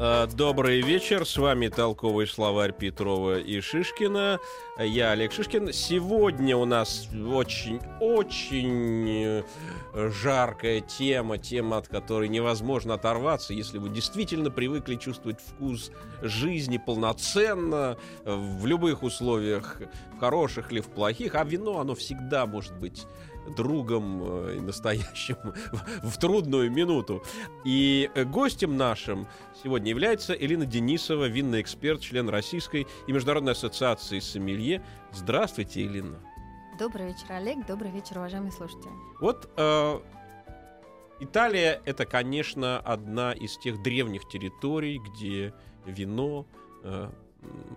Добрый 0.00 0.80
вечер, 0.80 1.26
с 1.26 1.36
вами 1.36 1.68
толковый 1.68 2.26
словарь 2.26 2.72
Петрова 2.72 3.38
и 3.38 3.60
Шишкина. 3.60 4.40
Я 4.78 5.10
Олег 5.10 5.30
Шишкин. 5.30 5.74
Сегодня 5.74 6.56
у 6.56 6.64
нас 6.64 7.06
очень-очень 7.12 8.64
э, 9.92 10.10
жаркая 10.22 10.80
тема, 10.80 11.36
тема, 11.36 11.76
от 11.76 11.88
которой 11.88 12.30
невозможно 12.30 12.94
оторваться, 12.94 13.52
если 13.52 13.76
вы 13.76 13.90
действительно 13.90 14.50
привыкли 14.50 14.94
чувствовать 14.94 15.38
вкус 15.38 15.90
жизни 16.22 16.78
полноценно, 16.78 17.98
в 18.24 18.64
любых 18.64 19.02
условиях, 19.02 19.82
в 20.14 20.18
хороших 20.18 20.72
или 20.72 20.80
в 20.80 20.88
плохих, 20.88 21.34
а 21.34 21.44
вино, 21.44 21.78
оно 21.78 21.94
всегда 21.94 22.46
может 22.46 22.74
быть 22.74 23.06
другом 23.54 24.22
э, 24.22 24.56
и 24.56 24.60
настоящим 24.60 25.36
в 26.02 26.18
трудную 26.18 26.70
минуту. 26.70 27.22
И 27.64 28.10
э, 28.14 28.24
гостем 28.24 28.76
нашим 28.76 29.26
сегодня 29.62 29.90
является 29.90 30.32
Элина 30.32 30.66
Денисова, 30.66 31.26
винный 31.26 31.60
эксперт, 31.60 32.00
член 32.00 32.28
Российской 32.28 32.86
и 33.06 33.12
Международной 33.12 33.52
ассоциации 33.52 34.20
сомелье. 34.20 34.82
Здравствуйте, 35.12 35.82
Элина. 35.82 36.18
Добрый 36.78 37.08
вечер, 37.08 37.26
Олег. 37.30 37.66
Добрый 37.66 37.90
вечер, 37.90 38.18
уважаемые 38.18 38.52
слушатели. 38.52 38.90
Вот 39.20 39.50
э, 39.56 40.00
Италия 41.20 41.82
это, 41.84 42.06
конечно, 42.06 42.78
одна 42.78 43.32
из 43.32 43.58
тех 43.58 43.82
древних 43.82 44.26
территорий, 44.28 44.98
где 44.98 45.52
вино 45.84 46.46
э, 46.82 47.10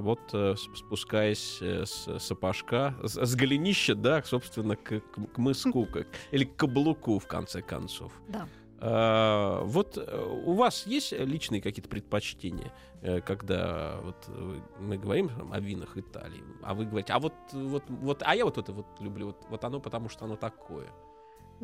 вот 0.00 0.20
э, 0.32 0.54
спускаясь 0.76 1.58
э, 1.60 1.84
с 1.84 2.18
сапожка, 2.20 2.94
с, 3.02 3.16
с 3.16 3.34
голенища, 3.34 3.94
да, 3.94 4.22
собственно, 4.22 4.76
к, 4.76 5.00
к- 5.00 5.26
к 5.34 5.38
мыску, 5.38 5.86
к- 5.86 6.06
или 6.30 6.44
к 6.44 6.56
каблуку, 6.56 7.18
в 7.18 7.26
конце 7.26 7.60
концов. 7.62 8.12
Да. 8.28 8.46
А, 8.86 9.62
вот 9.64 9.96
э, 9.96 10.42
у 10.46 10.52
вас 10.52 10.86
есть 10.86 11.12
личные 11.12 11.62
какие-то 11.62 11.88
предпочтения, 11.88 12.72
э, 13.02 13.20
когда 13.20 13.98
вот 14.02 14.16
э, 14.28 14.60
мы 14.78 14.98
говорим 14.98 15.30
о 15.52 15.58
винах 15.60 15.96
Италии, 15.96 16.42
а 16.62 16.74
вы 16.74 16.84
говорите, 16.84 17.12
а 17.12 17.18
вот, 17.18 17.32
вот, 17.52 17.84
вот, 17.88 18.22
а 18.24 18.34
я 18.36 18.44
вот 18.44 18.58
это 18.58 18.72
вот 18.72 18.86
люблю, 19.00 19.26
вот, 19.28 19.46
вот 19.48 19.64
оно 19.64 19.80
потому 19.80 20.08
что 20.08 20.26
оно 20.26 20.36
такое. 20.36 20.88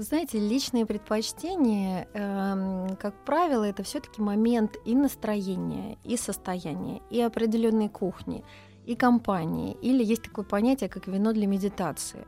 Вы 0.00 0.04
знаете, 0.04 0.38
личные 0.38 0.86
предпочтения, 0.86 2.08
эм, 2.14 2.96
как 2.96 3.14
правило, 3.26 3.64
это 3.64 3.82
все-таки 3.82 4.22
момент 4.22 4.78
и 4.86 4.94
настроения, 4.94 5.98
и 6.04 6.16
состояния, 6.16 7.02
и 7.10 7.20
определенной 7.20 7.90
кухни, 7.90 8.42
и 8.86 8.96
компании. 8.96 9.76
Или 9.82 10.02
есть 10.02 10.22
такое 10.22 10.46
понятие, 10.46 10.88
как 10.88 11.06
вино 11.06 11.34
для 11.34 11.46
медитации. 11.46 12.26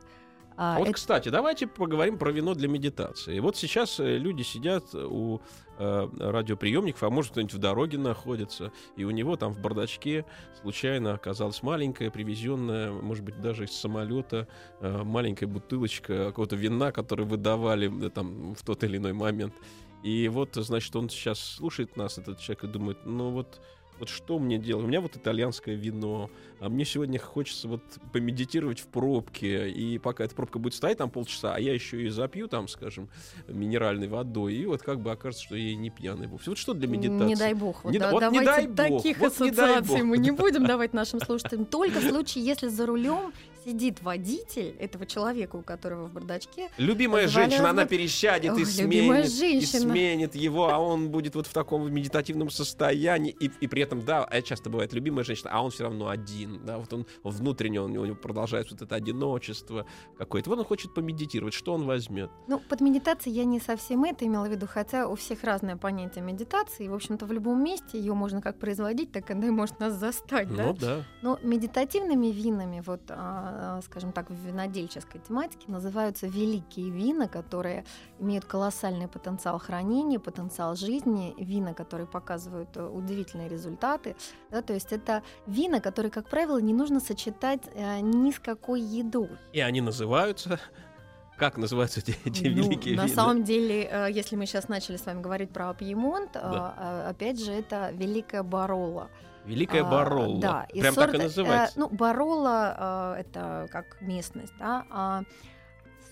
А, 0.55 0.77
вот, 0.77 0.85
это- 0.85 0.93
кстати, 0.93 1.29
давайте 1.29 1.67
поговорим 1.67 2.17
про 2.17 2.31
вино 2.31 2.53
для 2.53 2.67
медитации. 2.67 3.39
Вот 3.39 3.55
сейчас 3.57 3.99
э, 3.99 4.17
люди 4.17 4.43
сидят 4.43 4.93
у 4.93 5.39
э, 5.79 6.09
радиоприемников, 6.19 7.01
а 7.03 7.09
может 7.09 7.31
кто-нибудь 7.31 7.53
в 7.55 7.57
дороге 7.57 7.97
находится, 7.97 8.71
и 8.95 9.03
у 9.03 9.09
него 9.11 9.35
там 9.35 9.51
в 9.53 9.59
бардачке 9.59 10.25
случайно 10.61 11.13
оказалась 11.13 11.63
маленькая, 11.63 12.11
привезенная, 12.11 12.91
может 12.91 13.23
быть, 13.23 13.41
даже 13.41 13.65
из 13.65 13.71
самолета, 13.71 14.47
э, 14.81 15.03
маленькая 15.03 15.47
бутылочка 15.47 16.25
какого-то 16.27 16.55
вина, 16.55 16.91
который 16.91 17.25
выдавали 17.25 18.05
э, 18.05 18.09
там 18.09 18.53
в 18.53 18.61
тот 18.63 18.83
или 18.83 18.97
иной 18.97 19.13
момент. 19.13 19.55
И 20.03 20.27
вот, 20.27 20.55
значит, 20.55 20.95
он 20.95 21.09
сейчас 21.09 21.39
слушает 21.39 21.97
нас, 21.97 22.17
этот 22.17 22.39
человек, 22.39 22.65
и 22.65 22.67
думает, 22.67 22.97
ну 23.05 23.31
вот, 23.31 23.61
вот 23.99 24.09
что 24.09 24.39
мне 24.39 24.57
делать? 24.57 24.85
У 24.85 24.87
меня 24.87 25.01
вот 25.01 25.15
итальянское 25.15 25.75
вино, 25.75 26.29
а 26.59 26.69
мне 26.69 26.85
сегодня 26.85 27.19
хочется 27.19 27.67
вот 27.67 27.83
помедитировать 28.11 28.79
в 28.79 28.87
пробке, 28.87 29.69
и 29.69 29.97
пока 29.97 30.23
эта 30.23 30.35
пробка 30.35 30.59
будет 30.59 30.73
стоять 30.73 30.97
там 30.97 31.09
полчаса, 31.09 31.55
а 31.55 31.59
я 31.59 31.73
еще 31.73 32.03
и 32.03 32.09
запью 32.09 32.47
там, 32.47 32.67
скажем, 32.67 33.09
минеральной 33.47 34.07
водой, 34.07 34.55
и 34.55 34.65
вот 34.65 34.81
как 34.81 35.01
бы 35.01 35.11
окажется, 35.11 35.45
что 35.45 35.55
я 35.55 35.71
и 35.71 35.75
не 35.75 35.89
пьяный 35.89 36.27
вовсе. 36.27 36.51
Вот 36.51 36.57
что 36.57 36.73
для 36.73 36.87
медитации? 36.87 37.25
Не 37.25 37.35
дай 37.35 37.53
бог. 37.53 37.83
Вот, 37.83 37.91
Не 37.91 37.99
да- 37.99 38.11
вот 38.11 38.23
не 38.31 38.39
давайте 38.39 38.69
дай 38.69 38.89
бог, 38.89 39.01
таких 39.01 39.19
вот 39.19 39.39
не 39.39 39.51
дай 39.51 39.77
ассоциаций 39.77 40.01
бог. 40.01 40.09
мы 40.09 40.17
не 40.17 40.31
будем 40.43 40.65
давать 40.65 40.93
нашим 40.93 41.19
слушателям. 41.19 41.65
Только 41.65 41.99
в 41.99 42.03
случае, 42.03 42.45
если 42.45 42.67
за 42.67 42.85
рулем 42.85 43.33
сидит 43.65 44.01
водитель 44.01 44.75
этого 44.79 45.05
человека, 45.05 45.55
у 45.55 45.61
которого 45.61 46.07
в 46.07 46.13
бардачке. 46.13 46.69
Любимая 46.77 47.27
женщина, 47.27 47.69
она 47.69 47.85
пересядет 47.85 48.57
и 48.57 48.65
сменит, 48.65 49.25
и 49.25 49.29
женщина. 49.29 49.79
сменит 49.79 50.35
его, 50.35 50.69
а 50.69 50.79
он 50.79 51.09
будет 51.09 51.35
вот 51.35 51.47
в 51.47 51.53
таком 51.53 51.91
медитативном 51.91 52.49
состоянии, 52.49 53.35
и, 53.39 53.49
и 53.61 53.67
при 53.67 53.82
этом, 53.83 54.03
да, 54.03 54.23
а 54.23 54.41
часто 54.41 54.69
бывает 54.69 54.93
любимая 54.93 55.23
женщина, 55.23 55.51
а 55.53 55.61
он 55.61 55.71
все 55.71 55.83
равно 55.83 56.07
один, 56.07 56.65
да, 56.65 56.77
вот 56.77 56.91
он 56.93 57.05
внутренне, 57.23 57.81
он, 57.81 57.95
у 57.97 58.05
него 58.05 58.15
продолжается 58.15 58.73
вот 58.73 58.81
это 58.81 58.95
одиночество 58.95 59.85
какое-то. 60.17 60.49
Вот 60.49 60.59
он 60.59 60.65
хочет 60.65 60.93
помедитировать, 60.93 61.53
что 61.53 61.73
он 61.73 61.85
возьмет? 61.85 62.29
Ну, 62.47 62.59
под 62.59 62.81
медитацией 62.81 63.35
я 63.35 63.45
не 63.45 63.59
совсем 63.59 64.03
это 64.03 64.25
имела 64.25 64.47
в 64.47 64.51
виду, 64.51 64.67
хотя 64.67 65.07
у 65.07 65.15
всех 65.15 65.43
разное 65.43 65.77
понятие 65.77 66.23
медитации. 66.23 66.85
и, 66.85 66.89
В 66.89 66.93
общем-то, 66.93 67.25
в 67.25 67.31
любом 67.31 67.63
месте 67.63 67.99
ее 67.99 68.13
можно 68.13 68.41
как 68.41 68.59
производить, 68.59 69.11
так 69.11 69.29
она 69.31 69.47
и 69.47 69.49
может 69.49 69.79
нас 69.79 69.93
застать, 69.93 70.53
да? 70.55 70.65
Ну 70.65 70.73
да. 70.73 71.03
Но 71.21 71.39
медитативными 71.43 72.27
винами, 72.27 72.81
вот, 72.85 73.01
а, 73.09 73.77
а, 73.77 73.81
скажем 73.81 74.11
так, 74.11 74.29
в 74.29 74.33
винодельческой 74.33 75.21
тематике 75.21 75.65
называются 75.67 76.27
великие 76.27 76.89
вина, 76.89 77.27
которые 77.27 77.85
имеют 78.19 78.45
колоссальный 78.45 79.07
потенциал 79.07 79.59
хранения, 79.59 80.19
потенциал 80.19 80.75
жизни, 80.75 81.33
вина, 81.37 81.73
которые 81.73 82.07
показывают 82.07 82.69
э, 82.75 82.85
удивительные 82.85 83.49
результаты. 83.49 83.72
Да, 83.79 84.61
то 84.61 84.73
есть 84.73 84.91
это 84.91 85.23
вина, 85.47 85.79
которые, 85.79 86.11
как 86.11 86.29
правило, 86.29 86.57
не 86.59 86.73
нужно 86.73 86.99
сочетать 86.99 87.61
э, 87.73 87.99
ни 88.01 88.31
с 88.31 88.39
какой 88.39 88.81
едой. 88.81 89.29
И 89.53 89.59
они 89.59 89.81
называются 89.81 90.59
Как 91.37 91.57
называются 91.57 91.99
эти, 91.99 92.15
эти 92.25 92.43
Ну, 92.47 92.63
великие 92.63 92.95
на 92.95 93.05
вина? 93.05 93.15
самом 93.15 93.43
деле, 93.43 93.89
э, 93.91 94.07
если 94.11 94.35
мы 94.35 94.45
сейчас 94.45 94.69
начали 94.69 94.97
с 94.97 95.05
вами 95.05 95.21
говорить 95.21 95.49
про 95.51 95.73
Пьемонт, 95.73 96.35
э, 96.35 96.39
Да. 96.41 96.75
э, 96.77 97.09
опять 97.09 97.43
же, 97.43 97.51
это 97.51 97.89
Великая 97.91 98.43
Баролла. 98.43 99.09
Великая 99.45 99.81
А, 99.81 99.89
Баролла. 99.89 100.39
Да, 100.39 100.67
и 100.71 100.79
Прям 100.79 100.95
так 100.95 101.09
и 101.09 101.11
сорт, 101.11 101.19
э, 101.19 101.23
называется. 101.23 101.79
ну, 101.79 101.89
Баролла 101.89 103.15
э, 103.17 103.21
это 103.21 103.67
как 103.71 103.99
местность, 103.99 104.53
да, 104.59 104.85
а 104.89 105.23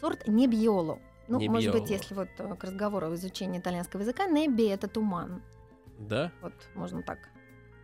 сорт 0.01 0.27
Небьоло. 0.27 0.99
Ну, 1.27 1.39
может 1.49 1.71
быть, 1.71 1.89
если 1.89 2.13
вот 2.13 2.27
к 2.35 2.63
разговору 2.63 3.09
о 3.11 3.15
изучении 3.15 3.59
итальянского 3.59 4.01
языка, 4.01 4.25
Небби 4.25 4.67
это 4.67 4.87
туман. 4.89 5.41
Да? 5.99 6.31
Вот 6.41 6.53
можно 6.75 7.03
так 7.03 7.19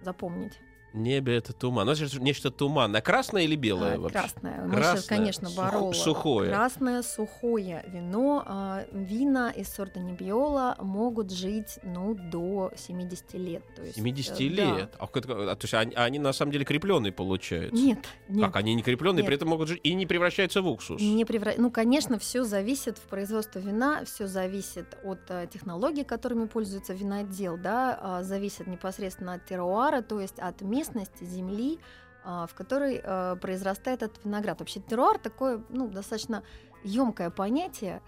запомнить. 0.08 0.60
Небе 0.98 1.38
это 1.38 1.54
туман. 1.54 1.86
Ну, 1.86 1.94
это 1.94 2.08
же 2.08 2.22
нечто 2.22 2.52
туманное. 2.52 3.02
Красное 3.02 3.44
или 3.44 3.56
белое 3.56 3.96
А, 3.96 4.00
вообще? 4.00 4.20
Красное. 4.20 4.62
Мы 4.66 4.72
Красное. 4.72 4.96
сейчас, 4.96 5.06
конечно, 5.06 5.50
Баролла. 5.56 5.94
сухое. 5.94 6.50
Красное 6.50 7.02
сухое 7.04 7.84
вино. 7.88 8.44
а, 8.46 8.86
Вина 8.92 9.52
из 9.52 9.70
сорта 9.70 10.00
Небиола 10.00 10.76
могут 10.80 11.32
жить 11.32 11.80
ну, 11.84 12.16
до 12.16 12.72
70 12.76 13.34
лет. 13.36 13.64
То 13.76 13.84
есть, 13.84 13.96
70 13.96 14.32
э, 14.32 14.36
да. 14.36 14.78
лет. 14.78 14.96
А, 15.00 15.06
а, 15.06 15.56
то 15.56 15.58
есть 15.62 15.74
они, 15.74 15.94
они 15.96 16.20
на 16.20 16.34
самом 16.34 16.52
деле 16.52 16.66
крепленные 16.66 17.12
получаются. 17.12 17.76
Нет, 17.76 18.00
нет. 18.28 18.46
Как 18.46 18.56
они 18.58 18.76
не 18.76 18.84
крепленные, 18.84 19.24
при 19.24 19.32
Нет. 19.32 19.38
этом 19.38 19.50
могут 19.50 19.70
жить 19.70 19.80
и 19.84 19.94
не 19.94 20.06
превращаются 20.06 20.62
в 20.62 20.68
уксус. 20.68 21.02
Не 21.02 21.26
превра... 21.26 21.54
Ну, 21.58 21.72
конечно, 21.72 22.20
все 22.20 22.44
зависит 22.44 22.98
в 22.98 23.02
производстве 23.02 23.62
вина, 23.62 24.04
все 24.06 24.28
зависит 24.28 24.98
от 25.04 25.20
э, 25.30 25.48
технологий, 25.52 26.04
которыми 26.04 26.48
пользуется 26.48 26.94
винодел, 26.94 27.58
да, 27.58 27.98
а, 28.02 28.24
зависит 28.24 28.68
непосредственно 28.68 29.34
от 29.34 29.46
теруара, 29.46 30.02
то 30.02 30.20
есть 30.20 30.40
от 30.40 30.62
местности 30.88 31.24
земли, 31.24 31.80
а, 32.24 32.46
в 32.48 32.54
которой 32.54 33.00
э, 33.04 33.36
произрастает 33.42 34.04
этот 34.04 34.24
виноград. 34.26 34.60
Вообще 34.60 34.80
теруар 34.82 35.18
такое, 35.18 35.62
ну, 35.70 35.88
достаточно 35.88 36.44
емкое 36.84 37.30
понятие. 37.30 38.02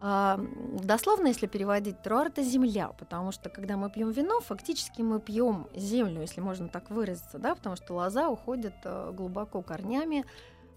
А, 0.00 0.38
Дословно, 0.82 1.28
если 1.28 1.46
переводить, 1.46 2.02
теруар 2.02 2.26
это 2.28 2.42
земля, 2.42 2.88
потому 2.88 3.32
что 3.32 3.48
когда 3.48 3.76
мы 3.76 3.90
пьем 3.90 4.10
вино, 4.10 4.40
фактически 4.40 5.02
мы 5.02 5.20
пьем 5.20 5.66
землю, 5.74 6.20
если 6.20 6.40
можно 6.40 6.68
так 6.68 6.90
выразиться, 6.90 7.38
да, 7.38 7.54
потому 7.54 7.76
что 7.76 7.94
лоза 7.94 8.28
уходит 8.28 8.74
глубоко 9.12 9.62
корнями. 9.62 10.24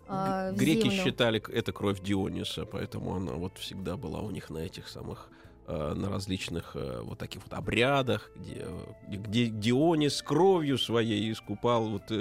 а, 0.08 0.52
Греки 0.54 0.84
землю. 0.90 1.04
считали 1.04 1.44
это 1.52 1.74
кровь 1.74 2.00
Диониса, 2.02 2.66
поэтому 2.66 3.16
она 3.16 3.34
вот 3.34 3.58
всегда 3.58 3.98
была 3.98 4.22
у 4.22 4.32
них 4.32 4.50
на 4.50 4.60
этих 4.60 4.88
самых 4.88 5.30
на 5.68 6.10
различных 6.10 6.76
э, 6.76 7.02
вот 7.04 7.18
таких 7.20 7.44
вот 7.44 7.54
обрядах, 7.54 8.32
где, 8.36 8.66
э, 8.66 8.86
где 9.08 9.48
Дионис 9.48 10.22
кровью 10.22 10.78
своей 10.78 11.32
искупал 11.32 11.90
вот, 11.90 12.04
э, 12.10 12.16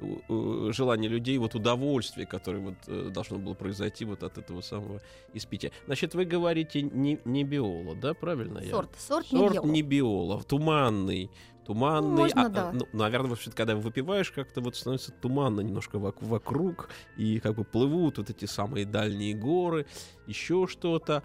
лю- 0.00 0.72
желание 0.72 1.10
людей, 1.10 1.36
вот 1.38 1.54
удовольствие, 1.54 2.26
которое 2.26 2.60
вот, 2.60 2.74
э, 2.86 3.10
должно 3.12 3.38
было 3.38 3.54
произойти 3.54 4.04
вот 4.04 4.22
от 4.22 4.38
этого 4.38 4.60
самого 4.60 5.00
испития. 5.32 5.72
Значит, 5.86 6.14
вы 6.14 6.24
говорите 6.24 6.82
не, 6.82 7.18
не 7.24 7.42
биола, 7.44 7.94
да, 7.96 8.14
правильно? 8.14 8.60
я? 8.60 8.70
Сорт, 8.70 8.90
сорт, 8.98 9.26
Сорт 9.26 9.50
Небьело. 9.54 9.66
не 9.66 9.82
биола, 9.82 10.42
туманный. 10.42 11.30
Туманный. 11.66 12.10
Можно, 12.24 12.44
а, 12.44 12.48
да. 12.50 12.72
ну, 12.74 12.86
наверное, 12.92 13.30
вообще, 13.30 13.50
когда 13.50 13.74
выпиваешь, 13.74 14.30
как-то 14.30 14.60
вот 14.60 14.76
становится 14.76 15.12
туманно 15.12 15.60
немножко 15.62 15.96
вок- 15.96 16.16
вокруг, 16.20 16.90
и 17.16 17.40
как 17.40 17.54
бы 17.56 17.64
плывут 17.64 18.18
вот 18.18 18.28
эти 18.28 18.44
самые 18.44 18.84
дальние 18.84 19.32
горы, 19.34 19.86
еще 20.26 20.66
что-то. 20.68 21.22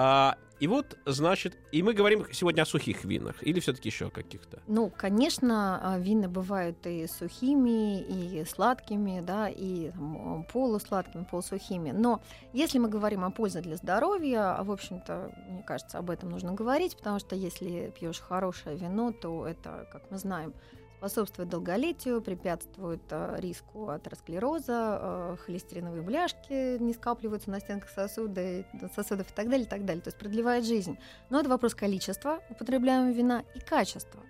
А, 0.00 0.36
и 0.60 0.68
вот, 0.68 0.96
значит, 1.06 1.58
и 1.72 1.82
мы 1.82 1.92
говорим 1.92 2.24
сегодня 2.30 2.62
о 2.62 2.66
сухих 2.66 3.04
винах, 3.04 3.42
или 3.42 3.58
все-таки 3.58 3.88
еще 3.88 4.10
каких-то? 4.10 4.62
Ну, 4.68 4.92
конечно, 4.96 5.80
а, 5.82 5.98
вина 5.98 6.28
бывают 6.28 6.86
и 6.86 7.08
сухими, 7.08 8.00
и 8.00 8.44
сладкими, 8.44 9.18
да, 9.20 9.48
и 9.48 9.90
там, 9.90 10.46
полусладкими, 10.52 11.24
полусухими. 11.24 11.90
Но 11.90 12.22
если 12.52 12.78
мы 12.78 12.88
говорим 12.88 13.24
о 13.24 13.32
пользе 13.32 13.60
для 13.60 13.74
здоровья, 13.74 14.56
а, 14.56 14.62
в 14.62 14.70
общем-то, 14.70 15.32
мне 15.48 15.64
кажется, 15.64 15.98
об 15.98 16.10
этом 16.10 16.30
нужно 16.30 16.52
говорить, 16.52 16.96
потому 16.96 17.18
что 17.18 17.34
если 17.34 17.92
пьешь 17.98 18.20
хорошее 18.20 18.76
вино, 18.76 19.10
то 19.10 19.48
это, 19.48 19.88
как 19.90 20.08
мы 20.12 20.18
знаем, 20.18 20.54
способствует 20.98 21.48
долголетию, 21.48 22.20
препятствует 22.20 23.00
а, 23.10 23.36
риску 23.38 23.88
атеросклероза, 23.88 24.64
а, 24.68 25.36
холестериновые 25.46 26.02
бляшки 26.02 26.78
не 26.78 26.92
скапливаются 26.92 27.50
на 27.50 27.60
стенках 27.60 27.90
сосуда, 27.90 28.42
и- 28.42 28.64
сосудов 28.94 29.30
и 29.30 29.34
так 29.34 29.48
далее, 29.48 29.64
и 29.64 29.68
так 29.68 29.84
далее. 29.84 30.02
То 30.02 30.08
есть 30.08 30.18
продлевает 30.18 30.64
жизнь. 30.64 30.98
Но 31.30 31.38
это 31.40 31.48
вопрос 31.48 31.74
количества 31.74 32.40
употребляемого 32.50 33.12
вина 33.12 33.44
и 33.54 33.60
качества. 33.60 34.20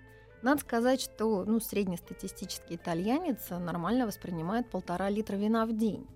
Надо 0.41 0.61
сказать, 0.61 1.01
что 1.01 1.43
ну, 1.43 1.59
среднестатистический 1.59 2.75
итальянец 2.75 3.49
нормально 3.49 4.05
воспринимает 4.05 4.69
полтора 4.69 5.09
литра 5.09 5.35
вина 5.35 5.65
в 5.65 5.75
день. 5.75 6.07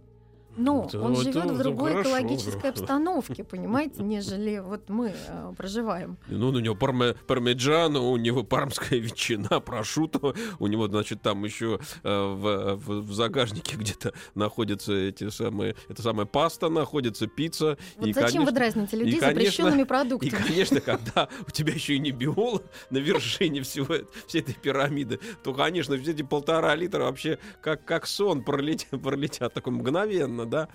Но 0.57 0.85
Это- 0.87 0.99
он 1.01 1.13
это- 1.13 1.23
живет 1.23 1.51
в 1.51 1.57
другой 1.57 1.91
хорошо, 1.91 2.09
экологической 2.09 2.61
да. 2.61 2.69
обстановке, 2.69 3.43
понимаете, 3.49 4.03
нежели 4.03 4.59
вот 4.59 4.89
мы 4.89 5.13
э, 5.27 5.53
проживаем. 5.57 6.17
Ну, 6.27 6.49
у 6.49 6.59
него 6.59 6.75
парме, 6.75 7.15
пармеджано, 7.27 7.99
у 8.01 8.17
него 8.17 8.43
пармская 8.43 8.99
ветчина, 8.99 9.59
прошуто, 9.65 10.33
у 10.59 10.67
него, 10.67 10.87
значит, 10.87 11.21
там 11.21 11.43
еще 11.43 11.79
э, 12.03 12.33
в, 12.33 12.75
в- 12.75 13.01
в 13.07 13.13
загажнике 13.13 13.77
где-то 13.77 14.13
находятся 14.35 14.93
эти 14.93 15.29
самые, 15.29 15.75
это 15.89 16.01
самая 16.01 16.25
паста 16.25 16.69
находится, 16.69 17.27
пицца. 17.27 17.77
Вот 17.97 18.07
и, 18.07 18.13
зачем 18.13 18.27
конечно, 18.27 18.45
вы 18.45 18.51
дразните 18.51 18.97
людей 18.97 19.19
конечно, 19.19 19.33
запрещенными 19.41 19.81
И, 19.83 19.85
продуктами? 19.85 20.29
конечно, 20.47 20.81
когда 20.81 21.29
у 21.47 21.51
тебя 21.51 21.73
еще 21.73 21.95
и 21.95 21.99
не 21.99 22.11
биолог 22.11 22.63
на 22.89 22.97
вершине 22.99 23.61
всего 23.63 23.95
всей 24.27 24.41
этой 24.41 24.53
пирамиды, 24.55 25.19
то, 25.43 25.53
конечно, 25.53 25.97
все 25.97 26.11
эти 26.11 26.21
полтора 26.21 26.75
литра 26.75 27.03
вообще 27.03 27.39
как, 27.61 27.83
как 27.85 28.05
сон 28.07 28.43
пролетят, 28.43 29.01
пролетят 29.01 29.53
так 29.53 29.65
мгновенно, 29.67 30.42
да. 30.45 30.69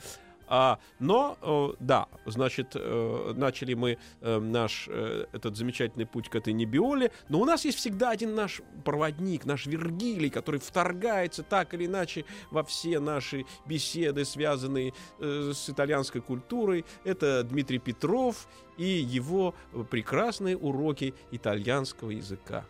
А, 0.48 0.78
но, 0.98 1.36
э, 1.42 1.76
да, 1.78 2.08
значит, 2.24 2.72
э, 2.74 3.32
начали 3.36 3.74
мы 3.74 3.98
э, 4.20 4.38
наш 4.38 4.88
этот 4.88 5.56
замечательный 5.56 6.06
путь 6.06 6.28
к 6.30 6.34
этой 6.34 6.52
небиоле, 6.52 7.12
но 7.28 7.40
у 7.40 7.44
нас 7.44 7.64
есть 7.64 7.78
всегда 7.78 8.10
один 8.10 8.34
наш 8.34 8.62
проводник, 8.84 9.44
наш 9.44 9.66
Вергилий, 9.66 10.30
который 10.30 10.58
вторгается 10.58 11.42
так 11.42 11.74
или 11.74 11.86
иначе 11.86 12.24
во 12.50 12.64
все 12.64 12.98
наши 12.98 13.44
беседы, 13.66 14.24
связанные 14.24 14.94
с 15.20 15.68
итальянской 15.68 16.20
культурой. 16.20 16.84
Это 17.04 17.42
Дмитрий 17.42 17.78
Петров 17.78 18.48
и 18.78 18.86
его 18.86 19.54
прекрасные 19.90 20.56
уроки 20.56 21.14
итальянского 21.30 22.10
языка. 22.10 22.64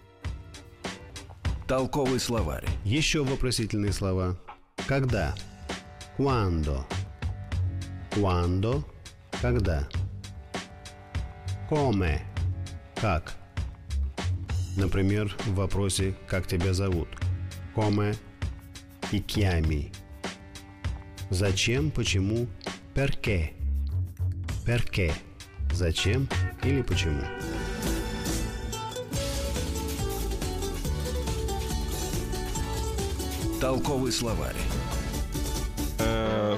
Толковый 1.68 2.18
словарь. 2.18 2.66
Еще 2.84 3.22
вопросительные 3.22 3.92
слова. 3.92 4.36
Когда? 4.86 5.34
Quando. 6.18 6.84
Quando. 8.10 8.84
Когда. 9.40 9.88
Come. 11.70 12.18
Как. 12.96 13.34
Например, 14.76 15.32
в 15.46 15.54
вопросе 15.54 16.16
«Как 16.26 16.48
тебя 16.48 16.74
зовут?» 16.74 17.08
Come 17.76 18.16
и 19.12 19.20
chiami. 19.20 19.92
Зачем, 21.30 21.92
почему, 21.92 22.48
perché. 22.96 23.52
Perché. 24.66 25.12
Зачем 25.72 26.28
или 26.64 26.82
почему. 26.82 27.22
Толковый 33.60 34.10
словарь. 34.10 34.56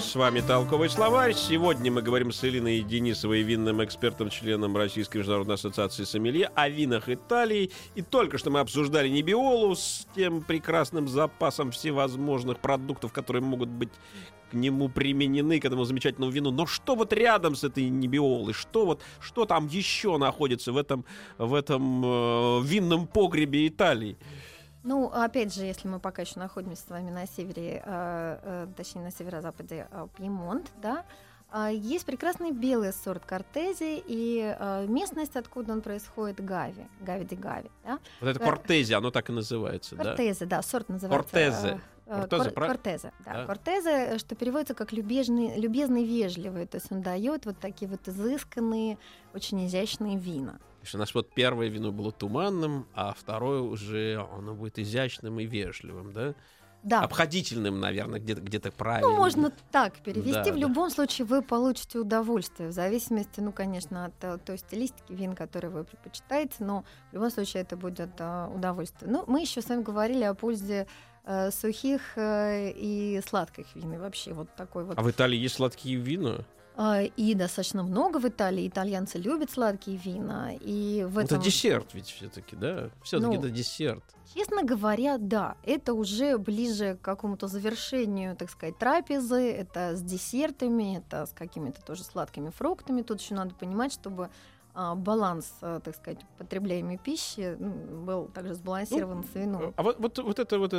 С 0.00 0.14
вами 0.14 0.40
Толковый 0.40 0.88
словарь. 0.88 1.34
Сегодня 1.34 1.92
мы 1.92 2.00
говорим 2.00 2.32
с 2.32 2.42
Элиной 2.42 2.80
Денисовой, 2.80 3.42
винным 3.42 3.84
экспертом, 3.84 4.30
членом 4.30 4.74
Российской 4.74 5.18
международной 5.18 5.56
ассоциации 5.56 6.04
сомелье, 6.04 6.50
о 6.54 6.70
винах 6.70 7.10
Италии. 7.10 7.70
И 7.94 8.00
только 8.00 8.38
что 8.38 8.50
мы 8.50 8.60
обсуждали 8.60 9.08
Небиолу 9.08 9.76
с 9.76 10.06
тем 10.16 10.40
прекрасным 10.40 11.06
запасом 11.06 11.70
всевозможных 11.70 12.60
продуктов, 12.60 13.12
которые 13.12 13.42
могут 13.42 13.68
быть 13.68 13.90
к 14.50 14.54
нему 14.54 14.88
применены, 14.88 15.60
к 15.60 15.66
этому 15.66 15.84
замечательному 15.84 16.32
вину. 16.32 16.50
Но 16.50 16.64
что 16.64 16.94
вот 16.94 17.12
рядом 17.12 17.54
с 17.54 17.62
этой 17.62 17.88
Небиолой? 17.90 18.54
Что 18.54 18.86
вот, 18.86 19.02
что 19.20 19.44
там 19.44 19.66
еще 19.66 20.16
находится 20.16 20.72
в 20.72 20.78
этом, 20.78 21.04
в 21.36 21.52
этом 21.52 22.02
э, 22.04 22.60
винном 22.62 23.06
погребе 23.06 23.68
Италии? 23.68 24.16
Ну, 24.82 25.06
опять 25.12 25.54
же, 25.54 25.64
если 25.64 25.88
мы 25.88 25.98
пока 26.00 26.22
еще 26.22 26.38
находимся 26.38 26.82
с 26.82 26.88
вами 26.88 27.10
на 27.10 27.26
севере, 27.26 27.82
э, 27.84 28.38
э, 28.42 28.66
точнее 28.76 29.02
на 29.02 29.10
северо-западе 29.10 29.86
э, 29.90 30.06
Пьемонт, 30.16 30.70
да, 30.80 31.04
а, 31.52 31.68
есть 31.70 32.06
прекрасный 32.06 32.52
белый 32.52 32.92
сорт 32.92 33.24
Кортези 33.26 34.00
и 34.06 34.54
э, 34.58 34.86
местность, 34.86 35.34
откуда 35.36 35.72
он 35.72 35.80
происходит, 35.82 36.42
Гави, 36.44 36.86
Гави 37.00 37.24
де 37.24 37.34
Гави. 37.36 37.70
Да? 37.84 37.98
Вот 38.20 38.28
это 38.28 38.40
Э, 38.40 38.44
Кортези, 38.46 38.92
оно 38.92 39.10
так 39.10 39.28
и 39.30 39.32
называется, 39.32 39.96
да? 39.96 40.04
Кортезе, 40.04 40.46
да, 40.46 40.62
сорт 40.62 40.88
называется. 40.88 41.28
Кортезе. 41.32 41.80
э, 42.06 42.12
э, 42.12 42.20
Кортезе, 42.20 42.50
кор- 42.52 42.66
Кортезе, 42.68 43.12
да. 43.24 43.32
Да. 43.34 43.46
Кортезе, 43.46 44.18
что 44.18 44.34
переводится 44.36 44.74
как 44.74 44.92
любезный, 44.92 45.58
любезный, 45.60 46.04
вежливый. 46.04 46.66
То 46.66 46.76
есть 46.76 46.92
он 46.92 47.02
дает 47.02 47.46
вот 47.46 47.58
такие 47.58 47.90
вот 47.90 48.06
изысканные, 48.06 48.96
очень 49.34 49.66
изящные 49.66 50.16
вина. 50.16 50.60
Что 50.82 50.96
у 50.96 51.00
нас 51.00 51.14
вот 51.14 51.32
первое 51.34 51.68
вино 51.68 51.92
было 51.92 52.12
туманным, 52.12 52.86
а 52.94 53.12
второе 53.12 53.60
уже 53.60 54.26
оно 54.32 54.54
будет 54.54 54.78
изящным 54.78 55.40
и 55.40 55.46
вежливым, 55.46 56.12
да? 56.12 56.34
Да. 56.82 57.02
обходительным, 57.02 57.78
наверное, 57.78 58.20
где-то 58.20 58.40
где 58.40 58.58
правильно. 58.70 59.10
Ну, 59.10 59.16
можно 59.16 59.52
так 59.70 59.98
перевести. 59.98 60.32
Да, 60.32 60.44
в 60.44 60.46
да. 60.46 60.56
любом 60.56 60.90
случае 60.90 61.26
вы 61.26 61.42
получите 61.42 61.98
удовольствие, 61.98 62.70
в 62.70 62.72
зависимости, 62.72 63.40
ну, 63.40 63.52
конечно, 63.52 64.06
от 64.06 64.14
э, 64.22 64.38
той 64.38 64.56
стилистики 64.56 65.12
вин, 65.12 65.34
которые 65.34 65.70
вы 65.70 65.84
предпочитаете, 65.84 66.54
но 66.60 66.84
в 67.10 67.14
любом 67.14 67.30
случае 67.30 67.64
это 67.64 67.76
будет 67.76 68.12
э, 68.18 68.48
удовольствие. 68.54 69.10
Ну, 69.10 69.24
мы 69.26 69.42
еще 69.42 69.60
с 69.60 69.68
вами 69.68 69.82
говорили 69.82 70.24
о 70.24 70.32
пользе 70.32 70.86
э, 71.24 71.50
сухих 71.50 72.00
и 72.16 73.20
сладких 73.28 73.66
вин. 73.74 73.92
И 73.94 73.98
вообще 73.98 74.32
вот 74.32 74.54
такой 74.56 74.84
вот 74.84 74.98
А 74.98 75.02
в 75.02 75.10
Италии 75.10 75.36
есть 75.36 75.56
сладкие 75.56 75.96
вина? 75.96 76.46
А, 76.82 77.02
И 77.02 77.34
достаточно 77.34 77.82
много 77.82 78.16
в 78.16 78.26
Италии. 78.26 78.66
Итальянцы 78.66 79.18
любят 79.18 79.50
сладкие 79.50 79.98
вина. 79.98 80.52
И 80.54 81.04
в 81.06 81.18
Это 81.18 81.34
этом, 81.34 81.42
десерт 81.42 81.92
ведь 81.92 82.06
все-таки, 82.06 82.56
да? 82.56 82.88
Все-таки 83.02 83.36
Ну, 83.36 83.38
это 83.38 83.50
десерт. 83.50 84.02
честно 84.34 84.62
говоря, 84.62 85.18
да, 85.18 85.56
это 85.62 85.92
уже 85.92 86.38
ближе 86.38 86.96
к 86.96 87.04
какому-то 87.04 87.48
завершению, 87.48 88.34
так 88.34 88.48
сказать, 88.48 88.78
трапезы. 88.78 89.52
Это 89.52 89.94
с 89.94 90.00
десертами, 90.00 90.96
это 90.96 91.26
с 91.26 91.32
какими-то 91.32 91.82
тоже 91.82 92.02
сладкими 92.02 92.48
фруктами. 92.48 93.02
Тут 93.02 93.20
еще 93.20 93.34
надо 93.34 93.54
понимать, 93.54 93.92
чтобы 93.92 94.30
а, 94.72 94.94
баланс, 94.94 95.52
а, 95.60 95.80
так 95.80 95.94
сказать, 95.94 96.20
потребляемой 96.38 96.96
пищи 96.96 97.56
был 97.58 98.28
также 98.28 98.54
сбалансирован 98.54 99.24
с 99.24 99.34
вином. 99.34 99.74
А 99.76 99.82
вот, 99.82 99.98
вот, 99.98 100.18
вот 100.18 100.38
это 100.38 100.58
вот 100.58 100.72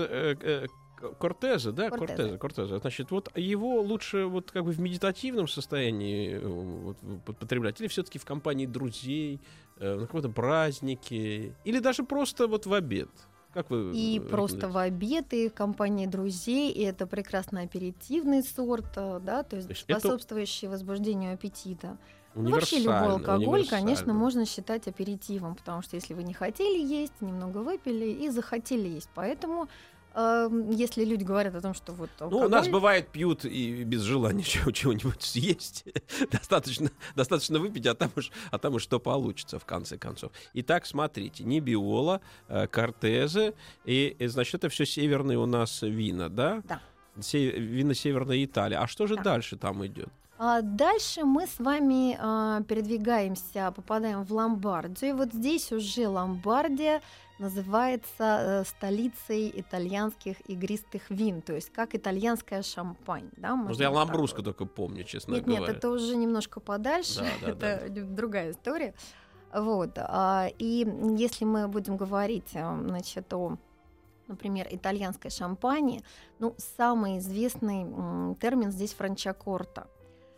э, 1.01 1.07
э, 1.07 1.13
Кортезе, 1.19 1.71
да. 1.71 1.89
Кортезе, 1.89 2.37
Кортезе. 2.37 2.79
Значит, 2.79 3.11
вот 3.11 3.35
его 3.37 3.81
лучше 3.81 4.25
вот 4.25 4.51
как 4.51 4.65
бы 4.65 4.71
в 4.71 4.79
медитативном 4.79 5.47
состоянии 5.47 6.33
э, 6.33 6.47
вот, 6.47 6.97
вот, 7.01 7.37
потреблять, 7.37 7.79
или 7.81 7.87
все-таки 7.87 8.19
в 8.19 8.25
компании 8.25 8.65
друзей, 8.65 9.39
э, 9.77 9.95
на 9.95 10.05
каком-то 10.05 10.29
празднике, 10.29 11.53
или 11.63 11.79
даже 11.79 12.03
просто 12.03 12.47
вот 12.47 12.65
в 12.65 12.73
обед. 12.73 13.09
Как 13.53 13.69
вы? 13.69 13.91
И 13.93 14.19
э, 14.19 14.21
просто 14.21 14.69
в 14.69 14.77
обед, 14.77 15.33
и 15.33 15.49
в 15.49 15.53
компании 15.53 16.05
друзей, 16.05 16.71
и 16.71 16.81
это 16.83 17.05
прекрасный 17.05 17.63
аперитивный 17.63 18.43
сорт, 18.43 18.93
да, 18.95 19.43
то 19.43 19.55
есть, 19.57 19.67
То 19.67 19.73
есть 19.73 19.85
это 19.87 19.99
способствующий 19.99 20.67
возбуждению 20.67 21.33
аппетита. 21.33 21.97
Ну, 22.33 22.51
вообще 22.51 22.79
любой 22.79 23.13
алкоголь, 23.13 23.67
конечно, 23.67 24.13
можно 24.13 24.45
считать 24.45 24.87
аперитивом, 24.87 25.55
потому 25.55 25.81
что 25.81 25.95
если 25.95 26.13
вы 26.13 26.23
не 26.23 26.33
хотели 26.33 26.79
есть, 26.79 27.13
немного 27.19 27.57
выпили 27.57 28.05
и 28.05 28.29
захотели 28.29 28.87
есть. 28.87 29.09
Поэтому, 29.13 29.67
если 30.71 31.05
люди 31.05 31.23
говорят 31.23 31.55
о 31.55 31.61
том, 31.61 31.73
что 31.73 31.93
вот 31.93 32.09
Ну, 32.19 32.25
алкоголь... 32.25 32.45
у 32.45 32.49
нас 32.49 32.67
бывает 32.67 33.07
пьют 33.09 33.45
и 33.45 33.83
без 33.83 34.01
желания 34.01 34.43
чего- 34.53 34.71
чего-нибудь 34.71 35.21
съесть. 35.21 35.85
достаточно, 36.31 36.89
достаточно 37.15 37.59
выпить, 37.59 37.85
а 37.87 37.93
там, 37.95 38.11
уж, 38.15 38.31
а 38.51 38.57
там 38.57 38.75
уж 38.75 38.83
что 38.83 38.99
получится 38.99 39.59
в 39.59 39.65
конце 39.65 39.97
концов. 39.97 40.31
Итак, 40.53 40.85
смотрите, 40.85 41.43
Небиола, 41.43 42.21
э, 42.49 42.67
Кортезе, 42.67 43.53
и, 43.85 44.15
и, 44.19 44.27
значит, 44.27 44.55
это 44.55 44.69
все 44.69 44.85
северные 44.85 45.37
у 45.37 45.45
нас 45.45 45.81
вина, 45.81 46.29
да? 46.29 46.61
Да. 46.67 46.81
Се- 47.21 47.51
вина 47.51 47.93
Северной 47.93 48.43
Италии. 48.45 48.75
А 48.75 48.87
что 48.87 49.07
же 49.07 49.15
Да. 49.15 49.23
дальше 49.23 49.55
там 49.57 49.85
идет? 49.85 50.09
А 50.43 50.61
дальше 50.61 51.23
мы 51.23 51.45
с 51.45 51.59
вами 51.59 52.17
а, 52.19 52.63
передвигаемся, 52.63 53.71
попадаем 53.75 54.23
в 54.23 54.31
Ломбардию. 54.33 55.11
И 55.11 55.13
вот 55.13 55.31
здесь 55.33 55.71
уже 55.71 56.07
Ломбардия 56.07 57.01
называется 57.41 58.61
э, 58.63 58.63
столицей 58.65 59.51
итальянских 59.53 60.39
игристых 60.49 61.09
вин, 61.09 61.41
то 61.41 61.53
есть 61.53 61.71
как 61.71 61.95
итальянская 61.95 62.61
шампань. 62.61 63.29
Да, 63.37 63.55
Может, 63.55 63.79
я 63.81 63.89
вот. 63.89 63.95
только 64.45 64.65
помню, 64.65 65.03
честно 65.03 65.33
Нет, 65.35 65.45
говоря. 65.45 65.59
нет, 65.67 65.69
это 65.77 65.89
уже 65.89 66.15
немножко 66.15 66.59
подальше, 66.59 67.19
Да, 67.41 67.53
да, 67.55 67.67
это 67.81 67.89
д- 67.89 68.03
другая 68.03 68.51
история. 68.51 68.93
Вот. 69.53 69.91
а, 69.97 70.47
И 70.59 70.87
если 71.17 71.43
мы 71.45 71.67
будем 71.67 71.97
говорить, 71.97 72.51
а, 72.55 72.77
значит, 72.87 73.33
о 73.33 73.57
например, 74.27 74.67
итальянской 74.71 75.29
шампани, 75.29 76.03
ну, 76.39 76.55
самый 76.77 77.17
известный 77.17 77.83
термин 78.39 78.71
здесь 78.71 78.93
франчакорта. 78.93 79.87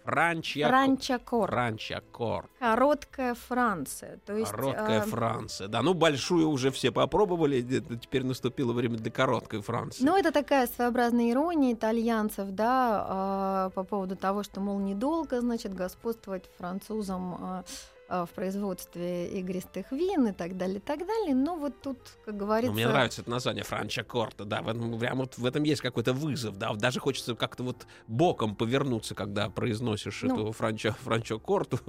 Франчья... 0.03 0.67
Франчакорта. 0.67 1.53
Франчакор. 1.53 2.50
Короткая 2.60 3.36
Франция. 3.36 4.19
То 4.25 4.36
есть, 4.36 4.51
Короткая 4.51 5.01
а, 5.01 5.05
Франция. 5.05 5.67
Да, 5.67 5.81
ну 5.81 5.93
большую 5.93 6.50
уже 6.50 6.72
все 6.72 6.91
попробовали, 6.91 7.62
теперь 7.62 8.24
наступило 8.24 8.74
время 8.74 8.98
для 8.98 9.12
короткой 9.12 9.62
Франции. 9.62 10.03
Ну, 10.03 10.17
это 10.17 10.31
такая 10.31 10.67
своеобразная 10.67 11.31
ирония 11.31 11.74
итальянцев, 11.74 12.50
да, 12.50 13.05
а, 13.07 13.69
по 13.72 13.83
поводу 13.83 14.15
того, 14.15 14.43
что, 14.43 14.60
мол, 14.60 14.79
недолго, 14.79 15.39
значит, 15.41 15.74
господствовать 15.74 16.50
французам 16.57 17.36
а, 17.39 17.63
в 18.10 18.29
производстве 18.36 19.27
игристых 19.39 19.91
вин 19.91 20.27
и 20.27 20.31
так 20.33 20.57
далее, 20.57 20.77
и 20.77 20.81
так 20.81 21.00
далее. 21.00 21.33
Но 21.36 21.55
вот 21.55 21.81
тут, 21.81 21.98
как 22.25 22.33
Ну, 22.33 22.39
говорится... 22.39 22.74
мне 22.74 22.88
нравится 22.88 23.22
это 23.22 23.29
название 23.31 23.63
Франча 23.63 24.03
Корта, 24.03 24.45
да, 24.45 24.62
в 24.62 24.67
этом, 24.67 25.00
прям 25.00 25.17
вот 25.17 25.38
в 25.38 25.45
этом 25.45 25.63
есть 25.63 25.81
какой-то 25.81 26.13
вызов, 26.13 26.57
да, 26.57 26.74
даже 26.74 27.00
хочется 27.00 27.36
как-то 27.36 27.63
вот 27.63 27.88
боком 28.07 28.55
повернуться, 28.55 29.15
когда 29.15 29.50
произносишь 29.50 30.22
Ну. 30.24 30.33
эту 30.36 30.51
Франчо, 30.51 30.91
Франчо 31.01 31.39
Корту. 31.39 31.79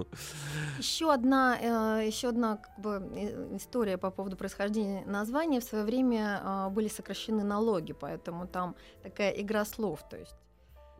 Еще 0.79 1.11
одна, 1.13 1.57
э, 2.01 2.07
еще 2.07 2.29
одна 2.29 2.57
как 2.57 2.79
бы, 2.79 3.09
э, 3.15 3.55
история 3.57 3.97
по 3.97 4.11
поводу 4.11 4.37
происхождения 4.37 5.03
названия. 5.05 5.59
В 5.59 5.63
свое 5.63 5.83
время 5.83 6.41
э, 6.43 6.69
были 6.69 6.87
сокращены 6.87 7.43
налоги, 7.43 7.93
поэтому 7.93 8.47
там 8.47 8.75
такая 9.03 9.31
игра 9.31 9.65
слов. 9.65 10.07
То 10.09 10.17
есть 10.17 10.35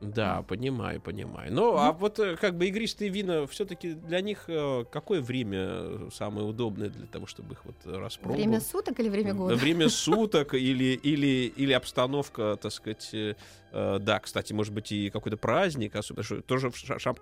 Да, 0.02 0.42
понимаю, 0.42 1.00
понимаю. 1.00 1.54
Ну, 1.54 1.78
а 1.78 1.94
вот 1.94 2.20
э, 2.20 2.36
как 2.36 2.58
бы 2.58 2.68
игристые 2.68 3.10
вина, 3.10 3.48
все-таки 3.48 3.94
для 3.94 4.20
них 4.20 4.44
э, 4.48 4.84
какое 4.92 5.22
время 5.22 5.60
э, 5.62 6.10
самое 6.14 6.46
удобное 6.46 6.90
для 6.90 7.08
того, 7.08 7.28
чтобы 7.28 7.54
их 7.54 7.64
вот 7.64 7.76
э, 7.86 7.98
распробовать? 7.98 8.42
время 8.42 8.60
суток 8.60 9.00
или 9.00 9.08
время 9.08 9.34
года? 9.34 9.56
Время 9.56 9.88
суток 9.88 10.54
или, 10.54 11.00
или, 11.02 11.52
или 11.56 11.72
обстановка, 11.72 12.58
так 12.62 12.74
сказать, 12.74 13.10
э, 13.14 13.36
э, 13.72 14.00
да, 14.02 14.20
кстати, 14.20 14.52
может 14.52 14.74
быть, 14.74 14.92
и 14.92 15.10
какой-то 15.10 15.38
праздник, 15.38 15.96
особенно, 15.96 16.24
что 16.24 16.42
тоже 16.42 16.72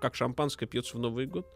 как 0.00 0.16
шампанское 0.16 0.66
пьется 0.66 0.96
в 0.96 1.00
Новый 1.00 1.26
год. 1.26 1.46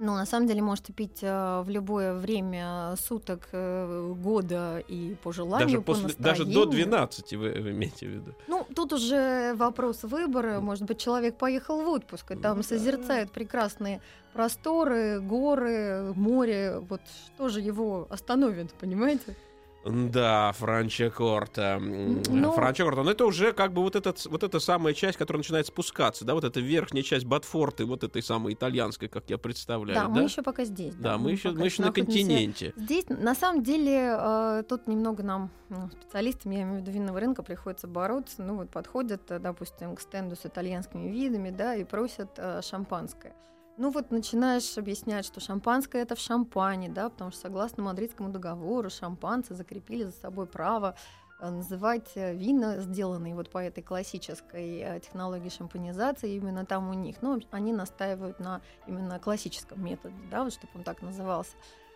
Ну, 0.00 0.14
на 0.14 0.26
самом 0.26 0.46
деле, 0.46 0.62
можете 0.62 0.92
пить 0.92 1.18
э, 1.22 1.62
в 1.62 1.68
любое 1.70 2.14
время 2.14 2.94
суток, 2.96 3.48
э, 3.52 4.14
года 4.22 4.78
и 4.86 5.16
по 5.22 5.32
желанию, 5.32 5.66
Даже, 5.68 5.80
по 5.80 5.92
после, 5.92 6.14
даже 6.18 6.44
до 6.44 6.66
настроению. 6.66 6.86
12 6.86 7.32
вы, 7.34 7.50
вы 7.60 7.70
имеете 7.70 8.06
в 8.06 8.10
виду. 8.10 8.34
Ну, 8.46 8.66
тут 8.74 8.92
уже 8.92 9.54
вопрос 9.54 10.04
выбора. 10.04 10.60
Может 10.60 10.84
быть, 10.84 10.98
человек 10.98 11.36
поехал 11.36 11.82
в 11.82 11.88
отпуск, 11.88 12.30
и 12.30 12.34
Ну 12.34 12.40
там 12.40 12.56
да. 12.58 12.62
созерцает 12.62 13.32
прекрасные 13.32 14.00
просторы, 14.32 15.20
горы, 15.20 16.12
море. 16.14 16.78
Вот 16.88 17.00
что 17.34 17.48
же 17.48 17.60
его 17.60 18.06
остановит, 18.10 18.72
понимаете? 18.74 19.36
Да, 19.84 20.52
Франчо 20.52 21.10
Корта. 21.10 21.78
М, 21.80 22.22
Ну- 22.28 22.52
Франчо 22.52 22.84
Корта. 22.84 23.02
Но 23.02 23.10
это 23.12 23.24
уже 23.24 23.52
как 23.52 23.72
бы 23.72 23.82
вот, 23.82 23.96
этот, 23.96 24.24
вот 24.26 24.42
эта 24.42 24.60
самая 24.60 24.92
часть, 24.92 25.16
которая 25.16 25.38
начинает 25.38 25.66
спускаться, 25.66 26.24
да, 26.24 26.34
вот 26.34 26.44
эта 26.44 26.60
верхняя 26.60 27.02
часть 27.02 27.24
Батфорты, 27.24 27.84
вот 27.84 28.04
этой 28.04 28.22
самой 28.22 28.54
итальянской, 28.54 29.08
как 29.08 29.30
я 29.30 29.38
представляю, 29.38 29.98
Да, 30.00 30.06
да? 30.06 30.08
мы 30.10 30.22
еще 30.24 30.42
пока 30.42 30.64
здесь. 30.64 30.94
Да, 30.96 31.16
мы 31.16 31.30
еще, 31.30 31.50
пока 31.50 31.60
мы 31.60 31.66
еще 31.66 31.82
на 31.82 31.92
континенте. 31.92 32.72
Здесь, 32.76 33.04
на 33.08 33.34
самом 33.34 33.62
деле, 33.62 34.16
э, 34.18 34.62
тут 34.68 34.88
немного 34.88 35.22
нам, 35.22 35.50
ну, 35.68 35.88
специалистам, 35.90 36.52
я 36.52 36.62
имею 36.62 36.78
в 36.78 36.80
виду 36.82 36.90
винного 36.90 37.20
рынка, 37.20 37.42
приходится 37.42 37.86
бороться. 37.86 38.42
Ну, 38.42 38.56
вот 38.56 38.70
подходят, 38.70 39.30
э, 39.30 39.38
допустим, 39.38 39.94
к 39.96 40.00
стенду 40.00 40.36
с 40.36 40.44
итальянскими 40.44 41.08
видами, 41.08 41.50
да, 41.50 41.74
и 41.76 41.84
просят 41.84 42.30
э, 42.36 42.60
шампанское. 42.62 43.32
Ну, 43.78 43.90
вот 43.90 44.10
начинаешь 44.10 44.76
объяснять, 44.76 45.24
что 45.24 45.38
шампанское 45.38 46.02
это 46.02 46.16
в 46.16 46.18
шампане, 46.18 46.88
да, 46.88 47.10
потому 47.10 47.30
что 47.30 47.42
согласно 47.42 47.84
Мадридскому 47.84 48.28
договору 48.28 48.90
шампанцы 48.90 49.54
закрепили 49.54 50.02
за 50.02 50.10
собой 50.10 50.46
право 50.46 50.96
э, 51.38 51.48
называть 51.48 52.10
э, 52.16 52.34
вина, 52.34 52.80
сделанные 52.80 53.36
вот 53.36 53.50
по 53.50 53.58
этой 53.58 53.84
классической 53.84 54.78
э, 54.80 54.98
технологии 54.98 55.48
шампанизации, 55.48 56.34
именно 56.34 56.66
там 56.66 56.90
у 56.90 56.92
них. 56.92 57.18
Ну, 57.22 57.40
они 57.52 57.72
настаивают 57.72 58.40
на 58.40 58.62
именно 58.88 59.20
классическом 59.20 59.84
методе, 59.84 60.16
да, 60.28 60.42
вот 60.42 60.52
чтобы 60.52 60.72
он 60.74 60.82
так 60.82 61.00
назывался. 61.00 61.52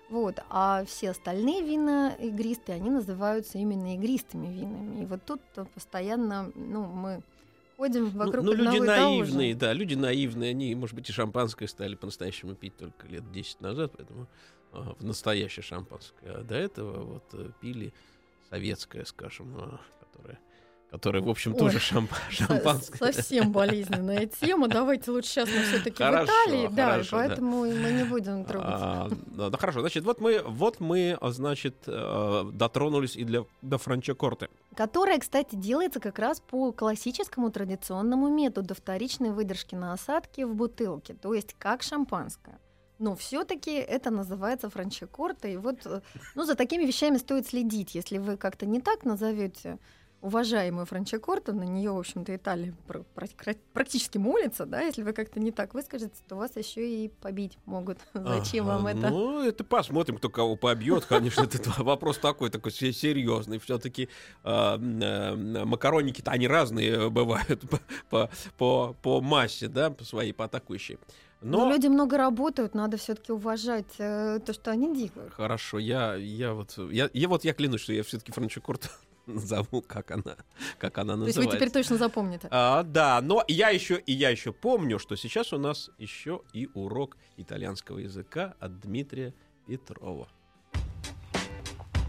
Вот, 0.09 0.39
а 0.51 0.85
все 0.85 1.11
остальные 1.11 1.63
вина 1.63 2.15
игристые, 2.17 2.77
они 2.77 2.91
называются 2.91 3.59
именно 3.59 3.97
игристыми 3.97 4.47
винами. 4.47 5.03
И 5.03 5.07
вот 5.07 5.25
тут 5.25 5.41
постоянно, 5.75 6.53
ну, 6.55 6.85
мы 6.85 7.23
ходим 7.83 8.05
Ну, 8.05 8.11
вокруг 8.11 8.45
ну, 8.45 8.53
одного 8.53 8.77
люди 8.77 8.87
наивные, 8.87 9.55
да, 9.57 9.73
люди 9.73 9.95
наивные, 9.95 10.51
они, 10.51 10.75
может 10.77 10.95
быть, 10.95 11.09
и 11.09 11.13
шампанское 11.13 11.67
стали 11.67 11.97
по-настоящему 11.97 12.55
пить 12.55 12.77
только 12.77 13.09
лет 13.09 13.31
10 13.33 13.61
назад, 13.61 13.93
поэтому 13.97 14.29
а, 14.73 14.95
в 14.99 15.05
настоящее 15.05 15.65
шампанское. 15.65 16.31
А 16.31 16.45
до 16.45 16.55
этого 16.55 17.03
вот 17.03 17.25
э, 17.33 17.51
пили 17.61 17.93
советское, 18.51 19.05
скажем, 19.05 19.57
а, 19.57 19.81
которое, 19.99 20.39
которое, 20.93 21.23
в 21.23 21.29
общем, 21.31 21.55
Ой, 21.55 21.59
тоже 21.59 21.79
шамп- 21.79 22.13
шампанское. 22.29 23.13
Совсем 23.13 23.51
болезненная 23.51 24.27
тема. 24.27 24.69
Давайте 24.69 25.11
лучше 25.11 25.31
сейчас 25.31 25.49
мы 25.49 25.63
все-таки 25.63 26.03
в 26.03 26.07
Италии, 26.07 26.69
да, 26.71 26.83
и 26.83 26.91
хорошо, 26.91 27.17
да. 27.17 27.29
поэтому 27.29 27.61
мы 27.61 27.93
не 27.93 28.05
будем 28.05 28.45
трогать. 28.45 28.69
А, 28.71 29.09
да, 29.27 29.49
да, 29.49 29.59
хорошо, 29.59 29.81
значит, 29.81 30.05
вот 30.05 30.21
мы, 30.21 30.43
вот 30.47 30.81
мы, 30.81 31.19
значит, 31.23 31.77
э, 31.87 32.45
дотронулись 32.53 33.17
и 33.17 33.25
для, 33.25 33.47
до 33.63 33.79
Франчокорты. 33.79 34.49
Которая, 34.77 35.19
кстати, 35.19 35.55
делается 35.55 35.99
как 35.99 36.19
раз 36.19 36.41
по 36.41 36.73
классическому 36.73 37.51
традиционному 37.51 38.29
методу 38.29 38.75
вторичной 38.75 39.31
выдержки 39.31 39.75
на 39.75 39.95
осадке 39.95 40.45
в 40.45 40.55
бутылке, 40.55 41.15
то 41.15 41.33
есть 41.33 41.57
как 41.59 41.83
шампанское. 41.83 42.61
Но 42.99 43.17
все-таки 43.17 43.73
это 43.73 44.11
называется 44.11 44.69
франчекорта, 44.69 45.49
и 45.49 45.57
вот, 45.57 45.87
э, 45.87 46.03
ну, 46.35 46.45
за 46.45 46.55
такими 46.55 46.85
вещами 46.85 47.17
стоит 47.17 47.47
следить. 47.47 47.95
Если 47.95 48.19
вы 48.19 48.37
как-то 48.37 48.67
не 48.67 48.81
так 48.83 49.07
назовете 49.07 49.79
уважаемую 50.23 50.87
Франчакорта, 50.87 51.53
на 51.53 51.65
нее, 51.65 51.91
в 51.91 51.99
общем-то, 51.99 52.35
Италия 52.35 52.75
пр- 52.87 53.05
пр- 53.15 53.57
практически 53.73 54.19
молится, 54.19 54.65
да, 54.67 54.81
если 54.81 55.03
вы 55.03 55.13
как-то 55.13 55.41
не 55.41 55.51
так 55.51 55.75
выскажетесь, 55.75 56.23
то 56.29 56.37
вас 56.37 56.57
еще 56.57 56.89
и 56.89 57.09
побить 57.09 57.59
могут. 57.67 57.99
Зачем 58.15 58.67
вам 58.67 58.87
это? 58.87 59.11
Ну, 59.11 59.43
это 59.43 59.65
посмотрим, 59.65 60.17
кто 60.19 60.31
кого 60.31 60.57
побьет. 60.57 61.05
Конечно, 61.05 61.43
этот 61.43 61.67
вопрос 61.79 62.19
такой, 62.19 62.51
такой 62.51 62.71
се- 62.73 62.93
серьезный. 62.93 63.59
Все-таки 63.59 64.09
макароники-то 64.45 66.31
они 66.31 66.47
разные 66.47 67.11
бывают 67.11 67.63
по, 68.11 68.31
по, 68.57 68.97
по, 69.03 69.21
массе, 69.21 69.69
да, 69.69 69.91
по 69.91 70.05
своей, 70.05 70.33
по 70.33 70.45
атакующей. 70.45 70.99
Но, 71.41 71.65
Но 71.67 71.71
люди 71.73 71.89
много 71.89 72.17
работают, 72.19 72.75
надо 72.75 72.97
все-таки 72.97 73.33
уважать 73.33 73.93
э, 73.99 74.39
то, 74.47 74.53
что 74.53 74.71
они 74.71 74.95
делают. 74.95 75.33
Хорошо, 75.35 75.81
я, 75.81 76.15
я 76.15 76.55
вот, 76.55 76.79
я, 76.93 77.11
я 77.13 77.29
вот 77.29 77.43
я 77.45 77.53
клянусь, 77.53 77.81
что 77.81 77.93
я 77.93 78.05
все-таки 78.05 78.31
Франчикорт 78.31 78.89
назову, 79.27 79.83
как 79.83 80.11
она, 80.11 80.37
как 80.79 80.99
она 80.99 81.17
То 81.17 81.25
есть 81.25 81.37
вы 81.37 81.45
называется. 81.45 81.57
теперь 81.57 81.71
точно 81.71 81.97
запомните. 81.97 82.49
А, 82.51 82.83
да, 82.83 83.21
но 83.23 83.45
я 83.49 83.71
еще 83.71 83.99
и 83.99 84.13
я 84.13 84.31
еще 84.31 84.53
помню, 84.53 84.99
что 84.99 85.17
сейчас 85.17 85.53
у 85.53 85.59
нас 85.59 85.91
еще 85.99 86.43
и 86.53 86.69
урок 86.75 87.17
итальянского 87.37 87.99
языка 87.99 88.55
от 88.61 88.81
Дмитрия 88.81 89.35
Петрова. 89.67 90.29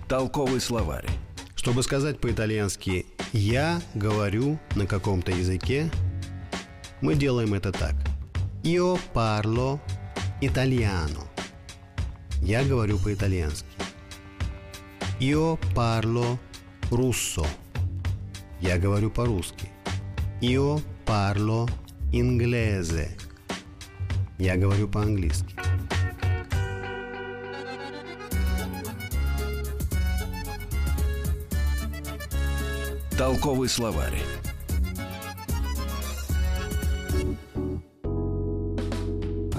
Толковый 0.07 0.59
словарь. 0.59 1.07
Чтобы 1.55 1.81
сказать 1.83 2.19
по-итальянски 2.19 3.05
«я 3.31 3.81
говорю 3.93 4.59
на 4.75 4.85
каком-то 4.85 5.31
языке», 5.31 5.89
мы 7.01 7.15
делаем 7.15 7.53
это 7.53 7.71
так. 7.71 7.95
Io 8.63 8.99
parlo 9.13 9.79
italiano. 10.41 11.27
Я 12.41 12.63
говорю 12.63 12.97
по-итальянски. 12.99 13.67
Io 15.19 15.57
parlo 15.73 16.37
russo. 16.91 17.45
Я 18.61 18.77
говорю 18.77 19.09
по-русски. 19.09 19.67
Io 20.41 20.81
parlo 21.05 21.67
inglese. 22.11 23.17
Я 24.37 24.57
говорю 24.57 24.87
по-английски. 24.87 25.55
Толковый 33.17 33.69
словарь. 33.69 34.32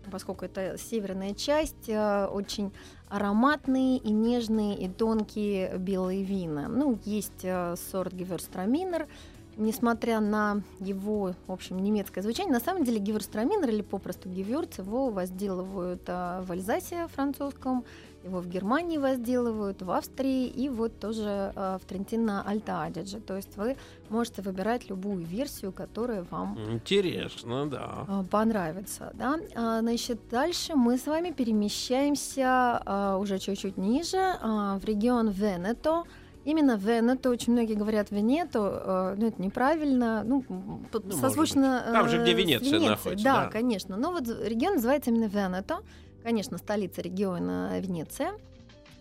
поскольку 0.10 0.46
это 0.46 0.80
северная 0.80 1.36
часть, 1.36 1.88
э, 1.88 2.26
очень 2.26 2.72
ароматные 3.08 3.98
и 3.98 4.12
нежные 4.12 4.76
и 4.76 4.90
тонкие 4.90 5.78
белые 5.78 6.24
вина. 6.24 6.68
Ну, 6.68 6.98
есть 7.06 7.44
э, 7.44 7.76
сорт 7.92 8.14
Геверстраминер, 8.14 9.08
несмотря 9.58 10.20
на 10.20 10.62
его, 10.80 11.34
в 11.48 11.52
общем, 11.52 11.80
немецкое 11.80 12.24
звучание, 12.24 12.54
на 12.54 12.60
самом 12.60 12.84
деле 12.84 13.00
Геверстраминер 13.00 13.70
или 13.70 13.82
попросту 13.82 14.30
Гевюрц 14.30 14.78
его 14.80 15.10
возделывают 15.10 16.04
э, 16.08 16.42
в 16.42 16.52
Альзасе 16.52 17.08
французском, 17.08 17.86
его 18.24 18.40
в 18.40 18.48
Германии 18.48 18.98
возделывают, 18.98 19.82
в 19.82 19.92
Австрии 19.92 20.48
и 20.48 20.68
вот 20.68 21.00
тоже 21.00 21.54
э, 21.56 21.78
в 21.82 21.86
Трентино 21.86 22.44
Альто 22.46 22.82
Адидже. 22.82 23.20
То 23.20 23.36
есть 23.36 23.56
вы 23.56 23.78
можете 24.10 24.42
выбирать 24.42 24.90
любую 24.90 25.24
версию, 25.24 25.72
которая 25.72 26.24
вам 26.32 26.58
Интересно, 26.72 27.70
да. 27.70 28.06
э, 28.08 28.24
понравится. 28.30 29.12
Да? 29.14 29.40
А, 29.56 29.82
Значит, 29.82 30.20
дальше 30.30 30.76
мы 30.76 30.98
с 30.98 31.06
вами 31.06 31.32
перемещаемся 31.32 33.18
уже 33.20 33.40
чуть-чуть 33.40 33.78
ниже 33.78 34.38
в 34.42 34.82
регион 34.84 35.30
Венето. 35.30 36.04
Именно 36.46 36.78
Венето, 36.78 37.32
очень 37.32 37.54
многие 37.54 37.74
говорят 37.74 38.12
Венето, 38.12 39.16
э, 39.16 39.16
но 39.18 39.28
это 39.28 39.42
неправильно, 39.42 40.24
ну, 40.24 40.46
может 40.48 41.14
созвучно... 41.16 41.84
Там 41.92 42.08
же, 42.08 42.18
э, 42.18 42.22
где 42.22 42.34
с 42.34 42.38
Венеция 42.38 42.70
Венецией. 42.70 42.90
находится, 42.90 43.26
Да, 43.26 43.46
да. 43.46 43.50
конечно. 43.50 43.98
Но 43.98 44.12
вот 44.12 44.28
регион 44.28 44.76
называется 44.76 45.10
именно 45.10 45.26
Венето. 45.26 45.80
Конечно, 46.22 46.60
столица 46.60 47.02
региона 47.02 47.80
Венеция. 47.80 48.34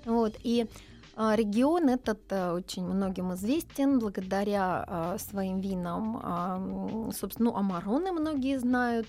Вот, 0.06 0.36
и 0.42 0.66
а, 1.16 1.36
регион 1.36 1.90
этот 1.90 2.20
э, 2.30 2.52
очень 2.52 2.84
многим 2.84 3.34
известен 3.34 3.98
благодаря 3.98 5.16
своим 5.18 5.60
винам. 5.60 7.12
Собственно, 7.12 7.50
ну, 7.50 7.56
амароны 7.56 8.12
многие 8.12 8.58
знают. 8.58 9.08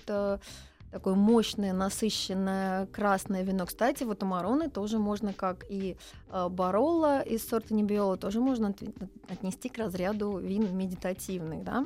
Такое 0.96 1.14
мощное, 1.14 1.74
насыщенное 1.74 2.86
красное 2.86 3.42
вино. 3.42 3.66
Кстати, 3.66 4.02
вот 4.04 4.22
амароны 4.22 4.70
тоже 4.70 4.98
можно, 4.98 5.34
как 5.34 5.66
и 5.68 5.98
э, 6.30 6.48
бароло 6.48 7.20
из 7.20 7.46
сорта 7.46 7.74
Небиола, 7.74 8.16
тоже 8.16 8.40
можно 8.40 8.68
от- 8.68 8.82
отнести 9.30 9.68
к 9.68 9.76
разряду 9.76 10.38
вин 10.38 10.74
медитативных, 10.74 11.64
да? 11.64 11.84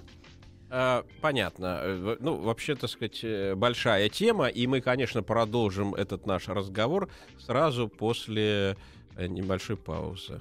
А, 0.70 1.04
Понятно. 1.20 1.80
Э, 1.82 2.16
Ну, 2.20 2.36
вообще, 2.36 2.76
так 2.76 2.88
сказать, 2.88 3.18
э, 3.24 3.56
большая 3.56 4.08
тема, 4.10 4.46
и 4.46 4.68
мы, 4.68 4.80
конечно, 4.80 5.24
продолжим 5.24 5.92
этот 5.96 6.24
наш 6.24 6.46
разговор 6.46 7.08
сразу 7.36 7.88
после 7.88 8.76
небольшой 9.18 9.76
паузы. 9.76 10.40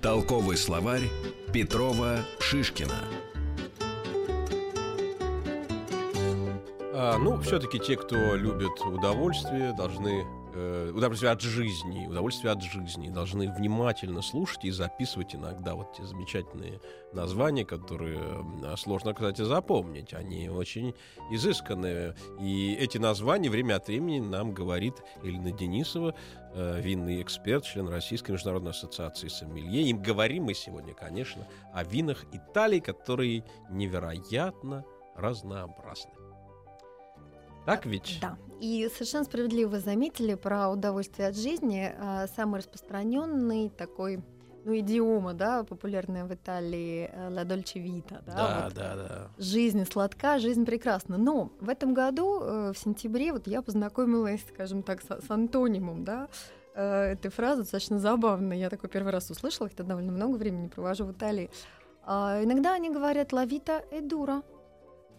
Толковый 0.00 0.56
словарь 0.56 1.08
Петрова 1.52 2.20
Шишкина. 2.40 3.04
А, 6.94 7.18
ну, 7.18 7.38
все-таки 7.42 7.78
те, 7.78 7.96
кто 7.96 8.36
любит 8.36 8.80
удовольствие, 8.80 9.74
должны 9.76 10.24
э, 10.54 10.92
удовольствие 10.94 11.32
от 11.32 11.40
жизни, 11.40 12.06
удовольствие 12.06 12.52
от 12.52 12.62
жизни, 12.62 13.10
должны 13.10 13.52
внимательно 13.52 14.22
слушать 14.22 14.64
и 14.64 14.70
записывать 14.70 15.34
иногда 15.34 15.74
вот 15.74 15.94
те 15.94 16.04
замечательные 16.04 16.80
названия, 17.12 17.64
которые 17.64 18.18
м, 18.18 18.76
сложно, 18.76 19.14
кстати, 19.14 19.42
запомнить. 19.42 20.14
Они 20.14 20.48
очень 20.48 20.94
изысканные. 21.30 22.14
И 22.40 22.74
эти 22.74 22.98
названия 22.98 23.50
время 23.50 23.76
от 23.76 23.86
времени 23.88 24.20
нам 24.20 24.52
говорит 24.52 24.94
Элина 25.22 25.52
Денисова, 25.52 26.14
э, 26.54 26.80
винный 26.80 27.22
эксперт, 27.22 27.64
член 27.64 27.88
Российской 27.88 28.32
международной 28.32 28.70
ассоциации 28.70 29.28
сомелье. 29.28 29.82
Им 29.82 30.02
говорим 30.02 30.44
мы 30.44 30.54
сегодня, 30.54 30.94
конечно, 30.94 31.46
о 31.72 31.84
винах 31.84 32.24
Италии, 32.32 32.80
которые 32.80 33.44
невероятно 33.70 34.84
разнообразны. 35.16 36.21
Так 37.64 37.86
ведь? 37.86 38.18
Да. 38.20 38.36
И 38.60 38.88
совершенно 38.92 39.24
справедливо 39.24 39.70
вы 39.70 39.78
заметили 39.80 40.34
про 40.34 40.68
удовольствие 40.68 41.28
от 41.28 41.36
жизни. 41.36 41.92
А, 41.98 42.26
Самый 42.36 42.58
распространенный 42.58 43.70
такой, 43.70 44.22
ну, 44.64 44.78
идиома, 44.78 45.34
да, 45.34 45.64
популярная 45.64 46.24
в 46.24 46.32
Италии 46.32 47.10
э, 47.12 47.30
«La 47.30 47.44
dolce 47.44 47.82
vita», 47.82 48.22
да, 48.24 48.32
Да, 48.36 48.60
вот 48.64 48.74
да, 48.74 48.94
да. 48.94 49.30
жизнь 49.36 49.84
сладка, 49.90 50.38
жизнь 50.38 50.64
прекрасна. 50.64 51.18
Но 51.18 51.50
в 51.60 51.68
этом 51.68 51.94
году, 51.94 52.40
э, 52.40 52.72
в 52.72 52.78
сентябре, 52.78 53.32
вот 53.32 53.48
я 53.48 53.62
познакомилась, 53.62 54.40
скажем 54.54 54.84
так, 54.84 55.02
с, 55.02 55.06
с 55.26 55.30
антонимом, 55.30 56.04
да, 56.04 56.28
э, 56.76 57.12
этой 57.12 57.32
фразы 57.32 57.62
достаточно 57.62 57.98
забавно. 57.98 58.52
Я 58.52 58.70
такой 58.70 58.88
первый 58.88 59.12
раз 59.12 59.28
услышала, 59.30 59.68
хотя 59.68 59.82
довольно 59.82 60.12
много 60.12 60.36
времени 60.36 60.68
провожу 60.68 61.04
в 61.06 61.12
Италии. 61.12 61.50
А, 62.04 62.40
иногда 62.42 62.74
они 62.74 62.90
говорят 62.90 63.32
«лавита 63.32 63.78
и 63.90 64.00
дура». 64.00 64.42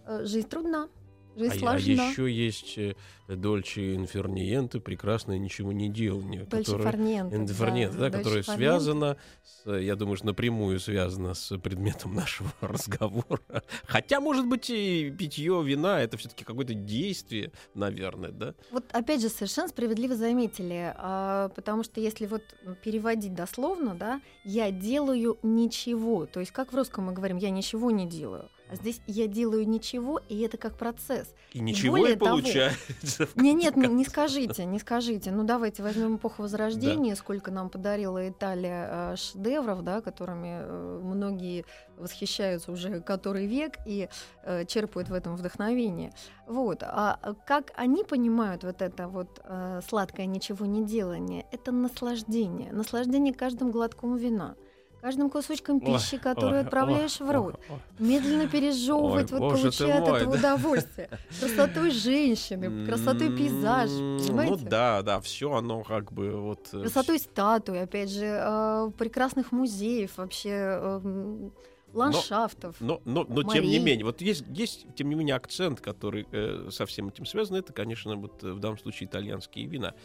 Э, 0.05 0.23
Жизнь 0.23 0.47
трудна, 0.47 0.87
жизнь 1.35 1.65
А, 1.65 1.73
а 1.73 1.79
сложна. 1.79 2.09
еще 2.09 2.31
есть 2.31 2.77
э, 2.77 2.95
Дольче 3.27 3.95
Инферниенте, 3.95 4.79
прекрасное 4.79 5.37
ничего 5.37 5.71
не 5.71 5.89
делание, 5.89 6.43
Дольче 6.43 6.77
Фарниенте, 6.77 7.35
Инферниенте, 7.35 7.97
да, 7.97 8.09
Дольче 8.09 8.17
которое 8.17 8.43
связано, 8.43 9.17
с, 9.43 9.71
я 9.71 9.95
думаю, 9.95 10.17
что 10.17 10.27
напрямую 10.27 10.79
связано 10.79 11.33
с 11.33 11.57
предметом 11.57 12.13
нашего 12.15 12.51
разговора. 12.61 13.63
Хотя, 13.85 14.19
может 14.19 14.47
быть, 14.47 14.69
и 14.69 15.13
питье 15.17 15.61
вина 15.63 16.01
это 16.01 16.17
все-таки 16.17 16.43
какое-то 16.43 16.73
действие, 16.73 17.51
наверное, 17.73 18.31
да? 18.31 18.55
Вот 18.71 18.85
опять 18.91 19.21
же 19.21 19.29
совершенно 19.29 19.67
справедливо 19.67 20.15
заметили, 20.15 20.93
а, 20.95 21.49
потому 21.49 21.83
что 21.83 21.99
если 22.01 22.25
вот 22.25 22.43
переводить 22.83 23.33
дословно, 23.33 23.95
да, 23.95 24.21
я 24.43 24.71
делаю 24.71 25.37
ничего, 25.43 26.25
то 26.25 26.39
есть 26.39 26.51
как 26.51 26.73
в 26.73 26.75
русском 26.75 27.05
мы 27.05 27.13
говорим, 27.13 27.37
я 27.37 27.49
ничего 27.49 27.91
не 27.91 28.07
делаю, 28.07 28.49
а 28.73 28.75
здесь 28.75 29.01
я 29.05 29.27
делаю 29.27 29.67
ничего, 29.67 30.19
и 30.29 30.41
это 30.41 30.57
как 30.57 30.77
процесс. 30.77 31.33
И 31.51 31.59
ничего 31.59 31.97
и 31.97 32.15
того, 32.15 32.37
получается. 32.37 33.27
в 33.27 33.35
Не, 33.35 33.53
нет, 33.53 33.75
не, 33.75 33.87
не 33.87 34.03
скажите, 34.05 34.65
не 34.65 34.79
скажите. 34.79 35.31
Ну 35.31 35.43
давайте 35.43 35.83
возьмем 35.83 36.17
эпоху 36.17 36.41
Возрождения, 36.41 37.15
сколько 37.15 37.51
нам 37.51 37.69
подарила 37.69 38.27
Италия 38.27 39.13
э, 39.13 39.15
шедевров, 39.15 39.83
да, 39.83 40.01
которыми 40.01 40.61
э, 40.61 40.99
многие 41.03 41.65
восхищаются 41.97 42.71
уже 42.71 43.01
который 43.01 43.45
век 43.45 43.77
и 43.85 44.09
э, 44.43 44.65
черпают 44.65 45.09
в 45.09 45.13
этом 45.13 45.35
вдохновение. 45.35 46.11
Вот. 46.47 46.81
А 46.83 47.19
а 47.21 47.33
как 47.45 47.71
они 47.75 48.03
понимают 48.03 48.63
вот 48.63 48.81
это 48.81 49.07
вот 49.07 49.39
э, 49.43 49.81
сладкое 49.87 50.25
ничего 50.25 50.65
не 50.65 50.83
делание? 50.83 51.45
Это 51.51 51.71
наслаждение, 51.71 52.71
наслаждение 52.71 53.33
каждым 53.33 53.71
глотком 53.71 54.15
вина. 54.15 54.55
Каждым 55.03 55.29
кусочком 55.29 55.81
Ой, 55.83 55.97
пищи, 55.97 56.17
которую 56.17 56.59
ой, 56.59 56.61
отправляешь 56.61 57.19
ой, 57.19 57.27
в 57.27 57.31
рот, 57.31 57.59
ой, 57.67 57.75
ой. 57.75 57.79
медленно 57.99 58.47
пережевывать, 58.47 59.33
Ой, 59.33 59.37
вот 59.37 59.51
боже 59.51 59.63
получая 59.63 60.01
от 60.01 60.07
этого 60.07 60.37
да. 60.37 60.55
удовольствие, 60.55 61.09
красотой 61.41 61.91
женщины, 61.91 62.85
красотой 62.85 63.35
пейзажа, 63.35 63.99
М, 63.99 64.17
понимаете? 64.19 64.53
Ну 64.63 64.69
да, 64.69 65.01
да, 65.01 65.19
все 65.19 65.51
оно 65.51 65.83
как 65.83 66.13
бы 66.13 66.31
вот... 66.31 66.69
э, 66.71 66.83
Красотой 66.83 67.19
статуи, 67.19 67.79
опять 67.79 68.11
же, 68.11 68.23
э, 68.23 68.91
прекрасных 68.97 69.51
музеев, 69.51 70.15
вообще 70.15 70.51
э, 70.51 71.01
м, 71.03 71.51
ландшафтов. 71.91 72.77
Но, 72.79 73.01
но, 73.03 73.25
но 73.27 73.43
тем 73.43 73.65
не 73.65 73.79
менее, 73.79 74.05
вот 74.05 74.21
есть, 74.21 74.45
есть, 74.47 74.85
тем 74.95 75.09
не 75.09 75.15
менее, 75.15 75.35
акцент, 75.35 75.81
который 75.81 76.25
э, 76.31 76.69
со 76.71 76.85
всем 76.85 77.09
этим 77.09 77.25
связан. 77.25 77.57
Это, 77.57 77.73
конечно, 77.73 78.15
вот 78.15 78.41
э, 78.41 78.53
в 78.53 78.59
данном 78.59 78.77
случае 78.79 79.09
итальянские 79.09 79.65
вина. 79.65 79.95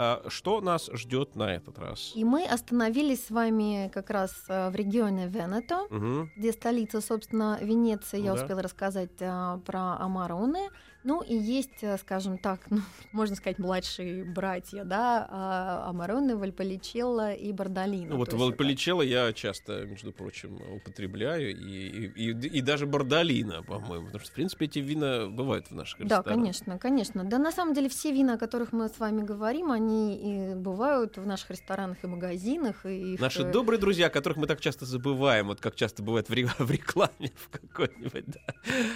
А 0.00 0.22
что 0.28 0.60
нас 0.60 0.88
ждет 0.92 1.34
на 1.34 1.54
этот 1.56 1.76
раз? 1.80 2.12
И 2.14 2.22
мы 2.24 2.44
остановились 2.44 3.26
с 3.26 3.30
вами 3.30 3.90
как 3.92 4.10
раз 4.10 4.30
э, 4.48 4.70
в 4.70 4.76
регионе 4.76 5.26
Венето, 5.26 5.86
Мгм. 5.90 6.30
где 6.36 6.52
столица, 6.52 7.00
собственно, 7.00 7.58
Венеция. 7.60 8.20
Я 8.20 8.34
Да. 8.34 8.40
успела 8.42 8.62
рассказать 8.62 9.10
э, 9.20 9.58
про 9.66 9.96
Амароне. 9.98 10.70
Ну 11.04 11.22
и 11.22 11.34
есть, 11.34 11.82
э, 11.82 11.96
скажем 11.98 12.38
так, 12.38 12.60
ну, 12.70 12.80
можно 13.12 13.36
сказать, 13.36 13.58
младшие 13.58 14.24
братья, 14.24 14.84
да, 14.84 15.26
а, 15.30 15.88
Амароне, 15.90 16.34
Вальполичелло 16.34 17.32
и 17.32 17.52
Бардолино. 17.52 18.10
Ну, 18.10 18.16
вот 18.16 18.28
есть 18.28 18.36
это- 18.36 18.44
Вальполичелло 18.44 19.02
я 19.02 19.32
часто, 19.32 19.86
между 19.86 20.12
прочим, 20.12 20.60
употребляю, 20.76 21.50
и, 21.50 21.54
и, 21.54 22.30
и, 22.32 22.58
и 22.58 22.60
даже 22.60 22.86
Бардолино, 22.86 23.62
по-моему, 23.62 24.06
потому 24.06 24.20
что, 24.24 24.32
в 24.32 24.34
принципе, 24.34 24.64
эти 24.66 24.80
вина 24.80 25.28
бывают 25.28 25.70
в 25.70 25.74
наших 25.74 25.98
Да, 26.00 26.04
ресторанах. 26.18 26.34
конечно, 26.34 26.78
конечно. 26.78 27.24
Да, 27.24 27.38
на 27.38 27.52
самом 27.52 27.74
деле 27.74 27.88
все 27.88 28.12
вина, 28.12 28.34
о 28.34 28.38
которых 28.38 28.72
мы 28.72 28.88
с 28.88 28.98
вами 28.98 29.22
говорим, 29.22 29.70
они 29.70 30.16
и 30.16 30.54
бывают 30.56 31.16
в 31.16 31.24
наших 31.26 31.50
ресторанах 31.50 31.98
и 32.02 32.06
магазинах. 32.08 32.84
И 32.84 33.14
их, 33.14 33.20
Наши 33.20 33.42
э, 33.42 33.52
добрые 33.52 33.78
друзья, 33.78 34.08
которых 34.10 34.36
мы 34.36 34.46
так 34.48 34.60
часто 34.60 34.84
забываем, 34.84 35.46
вот 35.46 35.60
как 35.60 35.76
часто 35.76 36.02
бывает 36.02 36.28
в, 36.28 36.32
ре- 36.32 36.46
в 36.58 36.70
рекламе 36.70 37.30
в 37.36 37.48
какой-нибудь, 37.50 38.24
да. 38.26 38.40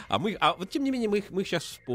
А 0.09 0.19
мы, 0.19 0.37
а 0.41 0.55
вот 0.55 0.69
тем 0.69 0.83
не 0.83 0.91
менее 0.91 1.09
мы 1.09 1.19
их, 1.19 1.31
мы 1.31 1.43
их 1.43 1.47
сейчас 1.49 1.63
вспомнили, 1.63 1.92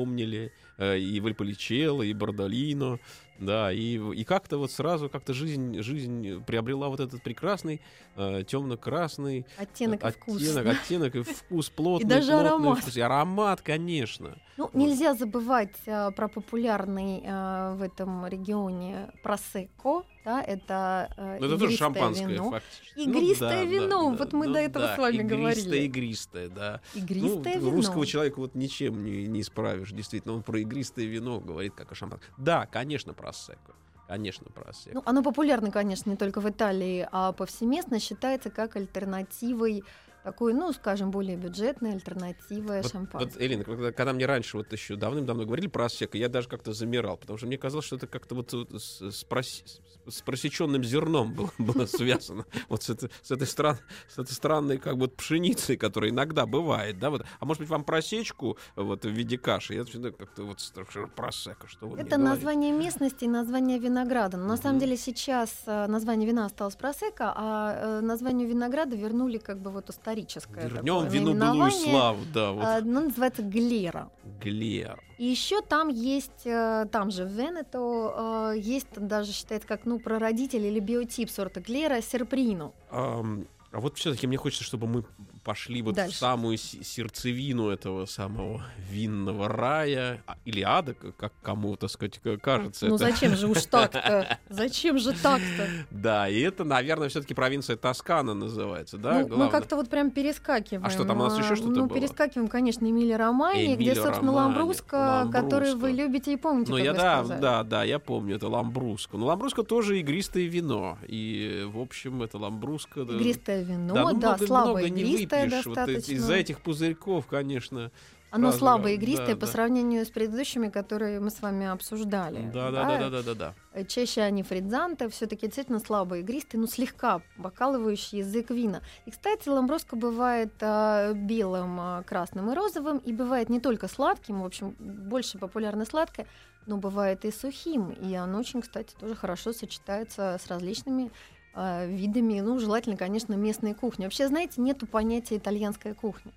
э, 0.78 1.00
и 1.00 1.20
Вальполичелло, 1.20 2.02
и 2.04 2.14
Бардолино, 2.14 3.00
да, 3.40 3.72
и, 3.72 3.98
и 3.98 4.24
как-то 4.24 4.58
вот 4.58 4.72
сразу 4.72 5.10
как-то 5.10 5.34
жизнь, 5.34 5.82
жизнь 5.82 6.44
приобрела 6.46 6.90
вот 6.90 7.00
этот 7.00 7.22
прекрасный 7.22 7.82
э, 8.16 8.44
темно-красный 8.46 9.46
Оттенок 9.58 10.04
и 10.04 10.12
вкус. 10.12 10.42
оттенок, 10.42 10.66
оттенок 10.66 11.16
и 11.16 11.24
вкус 11.24 11.70
плотный, 11.70 12.10
даже 12.10 12.32
плотный 12.32 12.50
аромат. 12.50 12.80
вкус. 12.80 12.98
И 12.98 13.02
аромат, 13.02 13.62
конечно. 13.62 14.38
Ну, 14.58 14.70
нельзя 14.74 15.14
забывать 15.14 15.76
э, 15.86 16.12
про 16.12 16.28
популярный 16.28 17.22
э, 17.24 17.76
в 17.76 17.82
этом 17.84 18.26
регионе 18.26 19.12
просекко, 19.22 20.04
да, 20.28 20.42
это, 20.42 21.14
э, 21.16 21.38
Но 21.40 21.46
это 21.46 21.58
тоже 21.58 21.78
шампанское, 21.78 22.28
вино. 22.28 22.52
фактически. 22.52 23.00
Игристое 23.00 23.64
да, 23.64 23.72
вино, 23.72 24.12
да, 24.12 24.18
вот 24.18 24.34
мы 24.34 24.48
ну 24.48 24.54
до 24.54 24.60
этого 24.60 24.88
да, 24.88 24.96
с 24.96 24.98
вами 24.98 25.16
игристое, 25.16 25.40
говорили. 25.40 25.86
Игристое, 25.86 26.50
да. 26.50 26.82
Игристое 26.96 27.56
ну, 27.56 27.62
вино. 27.62 27.72
Русского 27.72 28.06
человека 28.06 28.40
вот 28.40 28.54
ничем 28.54 29.06
не, 29.06 29.26
не 29.28 29.40
исправишь, 29.40 29.92
действительно. 29.92 30.34
Он 30.34 30.44
про 30.44 30.60
игристое 30.60 31.06
вино 31.06 31.40
говорит, 31.40 31.76
как 31.76 31.94
о 31.94 31.96
шампанском. 31.96 32.34
Да, 32.38 32.66
конечно, 32.66 33.14
просекко. 33.28 33.74
Конечно, 34.08 34.46
просекко. 34.52 34.94
Ну, 34.94 35.04
оно 35.06 35.22
популярно, 35.22 35.70
конечно, 35.70 36.10
не 36.10 36.16
только 36.16 36.40
в 36.40 36.50
Италии, 36.50 37.08
а 37.12 37.34
повсеместно 37.34 38.00
считается 38.00 38.50
как 38.50 38.78
альтернативой 38.78 39.84
такой, 40.24 40.54
ну, 40.54 40.72
скажем, 40.74 41.12
более 41.12 41.38
бюджетной 41.38 41.94
альтернативой 41.94 42.82
вот, 42.82 42.92
шампанскому. 42.92 43.32
вот, 43.32 43.42
Элина, 43.42 43.64
когда, 43.64 43.92
когда 43.92 44.14
мне 44.14 44.26
раньше 44.26 44.58
вот 44.58 44.72
еще 44.72 44.96
давным-давно 44.96 45.46
говорили 45.46 45.68
про 45.68 45.86
осека, 45.86 46.18
я 46.18 46.30
даже 46.30 46.48
как-то 46.48 46.74
замирал, 46.74 47.18
потому 47.18 47.38
что 47.38 47.48
мне 47.48 47.58
казалось, 47.58 47.86
что 47.86 47.96
это 47.96 48.08
как-то 48.08 48.36
вот 48.36 48.52
вот 48.54 48.82
с, 48.82 49.02
с, 49.02 49.26
проси- 49.26 49.82
с 50.08 50.22
просеченным 50.22 50.84
зерном 50.84 51.34
было, 51.34 51.52
было 51.58 51.86
связано. 51.86 52.46
Вот 52.70 52.84
с, 52.84 52.90
этой- 52.90 53.10
с 53.22 53.32
этой 53.32 53.48
стран, 53.48 53.78
с 54.10 54.18
этой 54.20 54.34
странной 54.34 54.78
как 54.78 54.98
бы 54.98 55.08
пшеницей, 55.08 55.78
которая 55.78 56.12
иногда 56.12 56.46
бывает, 56.46 57.00
да, 57.00 57.10
вот. 57.10 57.26
А 57.40 57.46
может 57.46 57.62
быть 57.62 57.70
вам 57.70 57.84
просечку 57.84 58.58
вот 58.76 59.06
в 59.06 59.10
виде 59.10 59.38
каши? 59.38 59.76
Я 59.76 59.86
всегда 59.86 60.12
как-то 60.12 60.44
вот 60.44 60.60
страшно 60.60 61.08
просека, 61.08 61.68
что 61.68 61.88
вы 61.88 62.00
Это 62.00 62.18
название 62.18 62.72
местности 62.72 63.26
и 63.26 63.28
название 63.28 63.80
винограда. 63.80 64.38
Но 64.38 64.46
на 64.46 64.58
самом 64.58 64.80
деле 64.80 64.98
сейчас 64.98 65.64
э, 65.66 65.88
название 65.88 66.28
вина 66.28 66.46
осталось 66.46 66.76
просека, 66.76 67.34
а 67.36 68.00
э, 68.00 68.02
названию 68.02 68.48
винограда 68.48 68.96
вернули 68.96 69.38
как 69.38 69.60
бы 69.60 69.72
вот 69.72 69.90
историческое 70.18 70.68
Вернем 70.68 71.08
вину 71.08 71.34
былую 71.34 71.72
славу, 71.72 72.20
да, 72.34 72.52
вот. 72.52 72.64
А, 72.64 72.78
Оно 72.78 73.02
называется 73.02 73.42
глера. 73.42 74.10
Глер. 74.42 75.02
И 75.18 75.26
еще 75.26 75.62
там 75.62 75.90
есть, 75.90 76.46
э, 76.46 76.86
там 76.92 77.12
же 77.12 77.26
в 77.26 77.30
Венето, 77.30 78.54
э, 78.54 78.60
есть 78.60 78.88
даже 78.96 79.32
считается 79.32 79.68
как 79.68 79.86
ну 79.86 80.00
прародитель 80.00 80.66
или 80.66 80.80
биотип 80.80 81.30
сорта 81.30 81.60
глера 81.60 82.02
серприно. 82.02 82.74
Ам, 82.92 83.48
а 83.72 83.80
вот 83.80 83.98
все-таки 83.98 84.28
мне 84.28 84.38
хочется, 84.38 84.64
чтобы 84.64 84.88
мы 84.88 85.04
пошли 85.48 85.82
вот 85.82 85.94
в 85.94 85.96
Дальше. 85.96 86.18
самую 86.18 86.58
се- 86.58 86.84
сердцевину 86.84 87.70
этого 87.70 88.06
самого 88.06 88.66
винного 88.92 89.48
рая 89.48 90.22
а, 90.28 90.36
или 90.44 90.62
ада, 90.62 90.94
как 90.94 91.32
кому, 91.42 91.78
так 91.78 91.90
сказать, 91.90 92.20
кажется. 92.42 92.88
Ну 92.88 92.96
это. 92.96 93.06
зачем 93.06 93.34
же 93.38 93.48
уж 93.48 93.64
так-то? 93.64 94.38
Зачем 94.50 95.00
же 95.00 95.14
так-то? 95.14 95.68
Да, 95.90 96.28
и 96.28 96.42
это, 96.42 96.66
наверное, 96.66 97.08
все-таки 97.08 97.34
провинция 97.34 97.78
Тоскана 97.78 98.34
называется, 98.34 98.98
да? 98.98 99.26
Ну, 99.26 99.38
мы 99.38 99.50
как-то 99.50 99.78
вот 99.78 99.90
прям 99.90 100.12
перескакиваем. 100.12 100.86
А 100.86 100.90
что, 100.90 101.06
там 101.06 101.22
у 101.22 101.24
нас 101.24 101.38
еще 101.38 101.54
А, 101.54 101.56
что-то 101.56 101.72
Ну, 101.72 101.86
было? 101.86 101.98
перескакиваем, 101.98 102.50
конечно, 102.50 102.86
Эмилия 102.86 103.16
Романи, 103.16 103.78
где, 103.78 103.96
собственно, 103.96 104.34
Ламбруско, 104.34 105.30
который 105.32 105.76
вы 105.76 105.92
любите 105.92 106.34
и 106.34 106.36
помните, 106.36 106.72
Ну, 106.72 106.78
я 106.78 106.92
да, 106.92 107.24
да, 107.24 107.64
да, 107.64 107.84
я 107.86 108.00
помню, 108.00 108.36
это 108.36 108.50
ламбруско. 108.50 109.16
Ну, 109.16 109.28
ламбруско 109.28 109.64
тоже 109.64 109.98
игристое 110.02 110.48
вино. 110.48 110.98
И, 111.08 111.66
в 111.72 111.80
общем, 111.80 112.22
это 112.22 112.38
ламбруско. 112.38 113.06
да, 113.06 113.14
Игристое 113.16 113.64
вино, 113.64 113.94
да, 113.94 114.02
ну, 114.04 114.18
много, 114.18 114.46
слабо 114.46 114.70
много 114.72 114.90
не 114.90 115.02
игристое 115.04 115.37
выпьешь. 115.46 115.66
Вот 115.66 115.76
достаточно. 115.76 116.12
из-за 116.14 116.34
этих 116.36 116.62
пузырьков, 116.62 117.28
конечно. 117.28 117.92
Оно 118.30 118.50
Правда, 118.50 118.60
слабо 118.60 118.84
да, 118.84 118.90
игристое 118.92 119.36
по 119.36 119.46
да. 119.46 119.52
сравнению 119.52 120.06
с 120.06 120.10
предыдущими, 120.10 120.68
которые 120.68 121.22
мы 121.22 121.30
с 121.30 121.42
вами 121.42 121.66
обсуждали. 121.66 122.52
Да, 122.54 122.72
да, 122.72 122.84
да, 122.84 122.98
да, 122.98 123.10
да, 123.10 123.24
да, 123.24 123.34
да. 123.34 123.54
Э, 123.72 123.86
Чаще 123.86 124.22
они 124.22 124.44
фридзанты, 124.44 125.08
все-таки 125.08 125.46
действительно 125.46 125.80
слабо 125.80 126.18
игристые, 126.18 126.60
но 126.60 126.68
слегка 126.68 127.22
покалывающий 127.42 128.20
язык 128.20 128.50
вина. 128.50 128.82
И, 129.06 129.12
кстати, 129.12 129.48
ламбруско 129.48 129.96
бывает 129.96 130.52
а, 130.60 131.14
белым, 131.14 131.80
а, 131.80 132.04
красным 132.04 132.52
и 132.52 132.54
розовым, 132.54 132.98
и 132.98 133.14
бывает 133.14 133.48
не 133.48 133.62
только 133.62 133.88
сладким, 133.88 134.42
в 134.42 134.46
общем, 134.46 134.76
больше 134.78 135.38
популярно 135.38 135.86
сладкое, 135.86 136.28
но 136.66 136.76
бывает 136.76 137.24
и 137.24 137.32
сухим. 137.32 137.92
И 137.92 138.14
оно 138.14 138.40
очень, 138.40 138.62
кстати, 138.62 138.94
тоже 139.00 139.16
хорошо 139.16 139.54
сочетается 139.54 140.38
с 140.44 140.48
различными 140.48 141.12
а, 141.60 141.86
видами, 141.88 142.40
ну, 142.40 142.60
желательно, 142.60 142.96
конечно, 142.96 143.34
местной 143.34 143.74
кухни. 143.74 144.04
Вообще, 144.04 144.28
знаете, 144.28 144.62
нету 144.62 144.86
понятия 144.86 145.38
итальянская 145.38 145.96
кухня. 145.96 146.32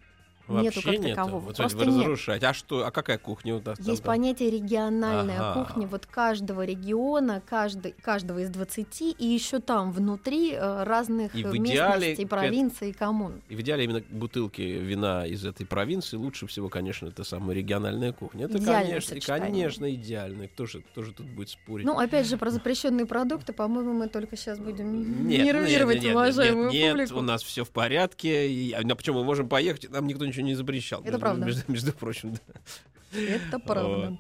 Нету 0.50 0.64
Вообще 0.76 0.82
как 0.82 0.98
нет. 1.00 1.16
такового. 1.16 1.40
Вот 1.40 1.56
Просто 1.56 1.78
вы 1.78 1.86
нет. 1.86 2.44
А 2.44 2.54
что? 2.54 2.86
А 2.86 2.90
какая 2.90 3.18
кухня 3.18 3.56
у 3.56 3.60
нас? 3.60 3.78
Есть 3.80 4.02
там? 4.02 4.12
понятие 4.12 4.50
региональная 4.50 5.38
Ага. 5.40 5.64
кухня 5.64 5.86
вот 5.86 6.06
каждого 6.06 6.64
региона, 6.64 7.42
каждый, 7.48 7.92
каждого 8.02 8.40
из 8.40 8.50
20, 8.50 9.16
и 9.18 9.26
еще 9.26 9.60
там 9.60 9.92
внутри 9.92 10.52
э, 10.52 10.82
разных 10.84 11.34
И 11.34 11.44
местностей, 11.44 12.26
провинций 12.26 12.90
и 12.90 12.92
коммун. 12.92 13.40
И 13.48 13.56
в 13.56 13.60
идеале 13.60 13.84
именно 13.84 14.02
бутылки 14.10 14.60
вина 14.62 15.26
из 15.26 15.44
этой 15.44 15.66
провинции 15.66 16.16
лучше 16.16 16.46
всего, 16.46 16.68
конечно, 16.68 17.06
это 17.08 17.24
самая 17.24 17.56
региональная 17.56 18.12
кухня. 18.12 18.46
Это, 18.46 18.58
Идеальное 18.58 18.86
конечно, 18.88 19.14
сочетание. 19.14 19.50
конечно, 19.50 19.94
идеально. 19.94 20.48
Кто 20.48 20.66
же, 20.66 20.80
кто 20.80 21.02
же 21.02 21.12
тут 21.12 21.26
будет 21.26 21.48
спорить? 21.50 21.86
Ну, 21.86 21.98
опять 21.98 22.26
же, 22.26 22.36
про 22.36 22.50
запрещенные 22.50 23.06
продукты, 23.06 23.52
по-моему, 23.52 23.92
мы 23.92 24.08
только 24.08 24.36
сейчас 24.36 24.58
будем 24.58 25.26
Нет, 25.28 25.44
нервировать 25.44 25.96
нет, 25.96 26.04
нет, 26.04 26.14
уважаемую 26.14 26.70
нет, 26.70 26.82
нет, 26.82 26.92
публику. 27.08 27.18
у 27.18 27.22
нас 27.22 27.42
все 27.42 27.64
в 27.64 27.70
порядке. 27.70 28.50
И, 28.50 28.72
а, 28.72 28.80
ну, 28.82 28.96
почему 28.96 29.18
мы 29.20 29.24
можем 29.24 29.48
поехать? 29.48 29.90
Нам 29.90 30.06
никто 30.06 30.24
ничего 30.26 30.39
не 30.42 30.54
запрещал. 30.54 31.00
Это 31.00 31.10
между, 31.10 31.20
правда. 31.20 31.46
Между, 31.46 31.62
между 31.68 31.92
прочим, 31.92 32.32
да. 32.32 33.20
Это 33.20 33.58
правда. 33.58 34.18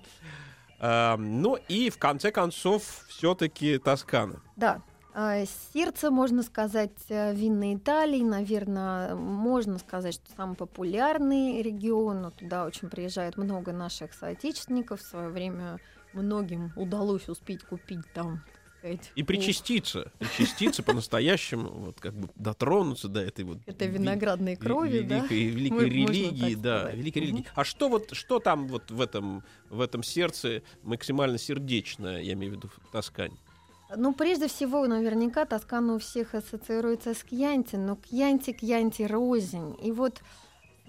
А, 0.78 1.16
ну 1.16 1.58
и 1.68 1.90
в 1.90 1.98
конце 1.98 2.30
концов 2.30 3.04
все-таки 3.08 3.78
Тоскана. 3.78 4.40
Да. 4.56 4.82
А, 5.12 5.44
Сердце, 5.74 6.10
можно 6.10 6.42
сказать, 6.42 6.96
э, 7.08 7.34
винной 7.34 7.74
Италии, 7.74 8.22
наверное, 8.22 9.14
можно 9.14 9.78
сказать, 9.78 10.14
что 10.14 10.32
самый 10.36 10.56
популярный 10.56 11.62
регион. 11.62 12.22
Но 12.22 12.30
Туда 12.30 12.64
очень 12.64 12.88
приезжает 12.88 13.36
много 13.36 13.72
наших 13.72 14.14
соотечественников. 14.14 15.00
В 15.00 15.06
свое 15.06 15.28
время 15.28 15.78
многим 16.12 16.72
удалось 16.76 17.28
успеть 17.28 17.64
купить 17.64 18.10
там, 18.14 18.42
И 19.14 19.22
причаститься, 19.22 20.12
причаститься 20.18 20.82
по-настоящему, 20.82 21.68
вот 21.70 22.00
как 22.00 22.14
бы 22.14 22.28
дотронуться 22.36 23.08
до 23.08 23.20
этой 23.20 23.44
вот 23.44 23.58
этой 23.66 23.88
ви- 23.88 23.98
виноградной 23.98 24.52
ви- 24.54 24.56
крови, 24.56 25.00
да? 25.00 25.26
великой, 25.28 25.88
религии, 25.90 26.54
да, 26.54 26.90
великой 26.90 27.22
религии. 27.22 27.46
А 27.54 27.64
что 27.64 27.88
вот, 27.88 28.10
что 28.12 28.38
там 28.38 28.68
вот 28.68 28.90
в 28.90 29.00
этом, 29.00 29.42
в 29.68 29.80
этом 29.80 30.02
сердце 30.02 30.62
максимально 30.82 31.38
сердечное, 31.38 32.20
я 32.22 32.32
имею 32.32 32.52
в 32.52 32.56
виду 32.56 32.68
в 32.68 32.92
Тоскане? 32.92 33.36
Ну, 33.96 34.14
прежде 34.14 34.46
всего, 34.46 34.86
наверняка 34.86 35.44
Тоскана 35.44 35.94
у 35.94 35.98
всех 35.98 36.34
ассоциируется 36.34 37.12
с 37.12 37.24
Кьянти, 37.24 37.74
но 37.76 37.96
Кьянти, 37.96 38.52
Кьянти 38.52 39.02
рознь. 39.02 39.76
И 39.82 39.90
вот 39.90 40.22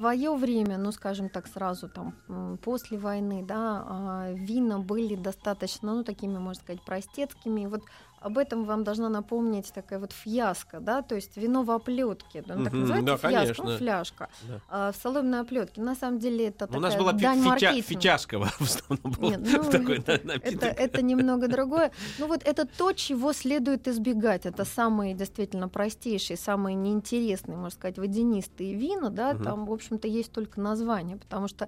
свое 0.01 0.35
время, 0.35 0.79
ну, 0.79 0.91
скажем 0.91 1.29
так, 1.29 1.47
сразу 1.47 1.87
там 1.87 2.57
после 2.63 2.97
войны, 2.97 3.45
да, 3.47 3.85
а, 3.85 4.31
вина 4.33 4.79
были 4.79 5.15
достаточно, 5.15 5.93
ну, 5.93 6.03
такими, 6.03 6.39
можно 6.39 6.63
сказать, 6.63 6.83
простецкими. 6.83 7.61
И 7.61 7.67
вот 7.67 7.83
об 8.21 8.37
этом 8.37 8.65
вам 8.65 8.83
должна 8.83 9.09
напомнить 9.09 9.73
такая 9.73 9.99
вот 9.99 10.11
фьяска, 10.11 10.79
да, 10.79 11.01
то 11.01 11.15
есть 11.15 11.37
вино 11.37 11.63
в 11.63 11.71
оплетке, 11.71 12.43
да, 12.45 12.55
ну, 12.55 12.63
так 12.65 12.73
называется 12.73 13.05
да, 13.05 13.17
фьяска, 13.17 13.55
ну, 13.57 13.63
конечно. 13.63 13.77
фляжка, 13.77 14.29
Да. 14.47 14.61
а, 14.69 14.91
в 14.91 14.95
соломенной 14.95 15.39
оплетке. 15.41 15.81
На 15.81 15.95
самом 15.95 16.19
деле 16.19 16.47
это 16.49 16.67
Ну, 16.71 16.77
У 16.77 16.81
нас 16.81 16.93
такая 16.93 17.11
была 17.11 17.19
дань 17.19 17.39
фитя- 17.43 17.81
фитяскова 17.81 18.45
в 18.45 18.61
основном 18.61 19.11
был 19.13 19.29
Нет, 19.31 19.39
ну, 19.43 19.63
такой 19.71 19.97
это, 19.97 20.19
напиток. 20.23 20.63
это, 20.63 20.67
это 20.67 21.01
немного 21.01 21.47
другое. 21.47 21.91
Ну 22.19 22.27
вот 22.27 22.43
это 22.43 22.65
то, 22.67 22.91
чего 22.93 23.33
следует 23.33 23.87
избегать. 23.87 24.45
Это 24.45 24.65
самые 24.65 25.15
действительно 25.15 25.67
простейшие, 25.67 26.37
самые 26.37 26.75
неинтересные, 26.75 27.57
можно 27.57 27.71
сказать, 27.71 27.97
водянистые 27.97 28.75
вина. 28.75 29.09
Да? 29.09 29.33
Мгм. 29.33 29.43
Там, 29.43 29.65
в 29.65 29.71
общем-то, 29.73 30.07
есть 30.07 30.31
только 30.31 30.61
название, 30.61 31.17
потому 31.17 31.47
что 31.47 31.67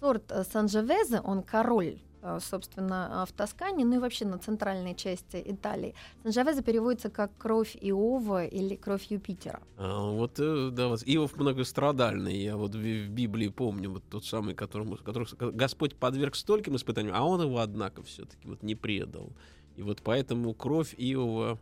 сорт 0.00 0.24
э, 0.32 0.44
Санжевезе, 0.50 1.20
он 1.20 1.42
король 1.42 1.98
собственно, 2.40 3.22
э, 3.22 3.30
в 3.30 3.32
Тоскане, 3.32 3.84
ну 3.84 3.96
и 3.96 3.98
вообще 3.98 4.24
на 4.24 4.38
центральной 4.38 4.94
части 4.94 5.42
Италии. 5.44 5.94
Санжевезе 6.22 6.62
переводится 6.62 7.10
как 7.10 7.30
кровь 7.38 7.76
Иова 7.80 8.44
или 8.44 8.76
кровь 8.76 9.04
Юпитера. 9.10 9.60
А, 9.76 10.10
вот, 10.10 10.38
э, 10.38 10.70
да, 10.72 10.88
вот 10.88 11.02
Иов 11.06 11.36
многострадальный. 11.36 12.36
Я 12.36 12.56
вот 12.56 12.74
в, 12.74 12.78
в 12.78 13.08
Библии 13.08 13.48
помню 13.48 13.90
вот 13.90 14.04
тот 14.10 14.24
самый, 14.24 14.54
которому, 14.54 14.96
которого 14.96 15.28
Господь 15.52 15.96
подверг 15.96 16.36
стольким 16.36 16.76
испытаниям, 16.76 17.14
а 17.16 17.24
он 17.24 17.42
его, 17.42 17.58
однако, 17.58 18.02
все-таки 18.02 18.46
вот 18.46 18.62
не 18.62 18.74
предал. 18.74 19.32
И 19.76 19.82
вот 19.82 20.02
поэтому 20.02 20.52
кровь 20.54 20.94
Иова 20.96 21.58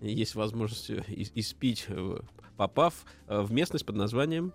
есть 0.00 0.34
возможность 0.34 0.90
э, 0.90 1.04
ис- 1.08 1.32
испить, 1.34 1.86
э, 1.88 2.18
попав 2.56 3.04
э, 3.28 3.40
в 3.40 3.52
местность 3.52 3.86
под 3.86 3.96
названием 3.96 4.52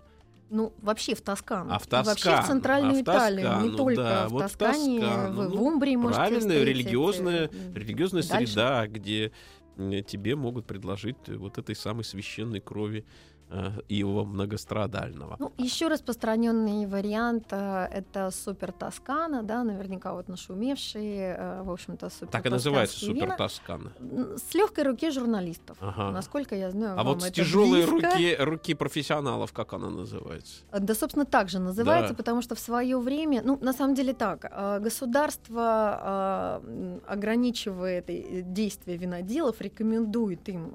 Ну, 0.50 0.72
вообще 0.80 1.14
в 1.14 1.20
Тоскану. 1.20 1.72
А 1.72 1.78
в 1.78 1.86
И 1.86 1.90
Вообще 1.90 2.12
в 2.12 2.14
Тоскану, 2.14 2.46
Центральную 2.46 2.92
а 2.92 2.98
в 2.98 3.02
Италию. 3.02 3.38
Не 3.38 3.44
Тоскану, 3.44 3.76
только 3.76 4.02
да, 4.02 4.28
в 4.28 4.32
вот 4.32 4.38
в 4.38 4.56
Тоскане, 4.56 5.00
Тоскану. 5.00 5.42
в, 5.42 5.48
в 5.50 5.54
Ну, 5.54 5.64
Умбрии 5.64 5.96
можете 5.96 6.20
правильная 6.20 6.64
религиозная, 6.64 7.50
религиозная 7.74 8.22
дальше. 8.22 8.52
среда, 8.52 8.86
где 8.86 9.32
э, 9.76 10.02
тебе 10.06 10.36
могут 10.36 10.66
предложить 10.66 11.16
э, 11.26 11.36
вот 11.36 11.58
этой 11.58 11.76
самой 11.76 12.04
священной 12.04 12.60
крови 12.60 13.04
э, 13.50 13.70
Иова 13.88 14.24
многострадального. 14.24 15.36
Ну, 15.38 15.52
еще 15.58 15.88
распространенный 15.88 16.86
вариант 16.86 17.46
э, 17.50 17.86
это 17.90 18.30
супер 18.30 18.72
Тоскана, 18.72 19.42
да, 19.42 19.64
наверняка 19.64 20.12
вот 20.14 20.28
нашумевшие, 20.28 21.36
э, 21.38 21.62
в 21.62 21.70
общем-то, 21.70 22.10
супер 22.10 22.28
так 22.28 22.46
и 22.46 22.50
называется 22.50 22.98
супер. 22.98 23.32
Тоскана. 23.36 23.92
С 24.36 24.54
легкой 24.54 24.84
руки 24.84 25.10
журналистов. 25.10 25.76
Ага. 25.80 26.10
Насколько 26.10 26.54
я 26.56 26.70
знаю, 26.70 26.98
А 26.98 27.02
вот 27.04 27.22
с 27.22 27.30
тяжелой 27.30 27.86
близко. 27.86 28.10
руки, 28.10 28.36
руки 28.38 28.74
профессионалов, 28.74 29.52
как 29.52 29.72
она 29.72 29.90
называется? 29.90 30.62
Да, 30.78 30.94
собственно, 30.94 31.24
так 31.24 31.48
же 31.48 31.58
называется, 31.58 32.12
Да. 32.14 32.16
потому 32.16 32.42
что 32.42 32.54
в 32.54 32.58
свое 32.60 32.98
время, 32.98 33.42
ну, 33.44 33.58
на 33.60 33.72
самом 33.72 33.94
деле 33.94 34.12
так, 34.12 34.50
государство 34.82 36.60
э, 36.62 36.98
ограничивает 37.06 38.06
действия 38.52 38.96
виноделов, 38.96 39.60
рекомендует 39.60 40.48
им, 40.48 40.72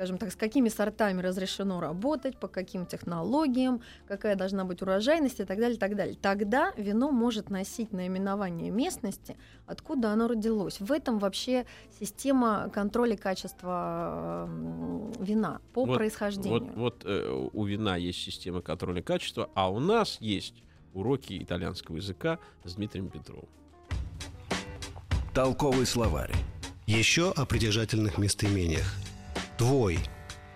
скажем 0.00 0.16
так, 0.16 0.32
с 0.32 0.36
какими 0.36 0.70
сортами 0.70 1.20
разрешено 1.20 1.78
работать, 1.78 2.38
по 2.38 2.48
каким 2.48 2.86
технологиям, 2.86 3.82
какая 4.08 4.34
должна 4.34 4.64
быть 4.64 4.80
урожайность 4.80 5.40
и 5.40 5.44
так 5.44 5.58
далее, 5.58 5.76
и 5.76 5.78
так 5.78 5.94
далее. 5.94 6.16
Тогда 6.22 6.72
вино 6.78 7.10
может 7.10 7.50
носить 7.50 7.92
наименование 7.92 8.70
местности, 8.70 9.36
откуда 9.66 10.10
оно 10.10 10.26
родилось. 10.26 10.80
В 10.80 10.90
этом 10.90 11.18
вообще 11.18 11.66
система 12.00 12.70
контроля 12.72 13.14
качества 13.14 14.48
вина 15.18 15.60
по 15.74 15.84
Вот- 15.84 15.98
происхождению. 15.98 16.60
Вот, 16.60 16.76
вот 16.76 17.02
э, 17.04 17.48
у 17.52 17.64
вина 17.66 17.96
есть 17.96 18.20
система 18.20 18.62
контроля 18.62 19.02
качества, 19.02 19.50
а 19.54 19.70
у 19.70 19.80
нас 19.80 20.16
есть 20.22 20.62
уроки 20.94 21.42
итальянского 21.42 21.96
языка 21.96 22.38
с 22.64 22.76
Дмитрием 22.76 23.10
Петровым. 23.10 23.50
Толковый 25.34 25.84
словарь. 25.84 26.32
Еще 26.86 27.30
о 27.32 27.44
притяжательных 27.44 28.16
местоимениях. 28.16 28.90
Твой. 29.60 29.98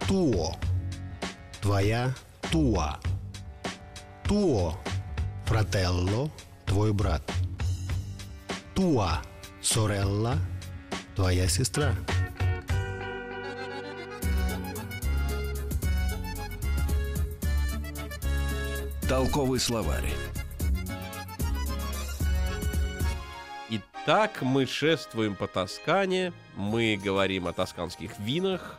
Туо. 0.09 0.57
Твоя. 1.61 2.15
Туа. 2.51 2.99
Туо. 4.27 4.73
Фрателло. 5.45 6.31
Твой 6.65 6.95
брат. 6.95 7.21
Туа. 8.75 9.21
Сорелла. 9.61 10.39
Твоя 11.15 11.49
сестра. 11.49 11.95
Толковый 19.07 19.61
словарь. 19.61 20.15
Итак, 23.69 24.41
мы 24.41 24.65
шествуем 24.65 25.35
по 25.35 25.47
Тоскане, 25.47 26.33
мы 26.57 26.99
говорим 27.03 27.49
о 27.49 27.53
тосканских 27.53 28.19
винах, 28.19 28.79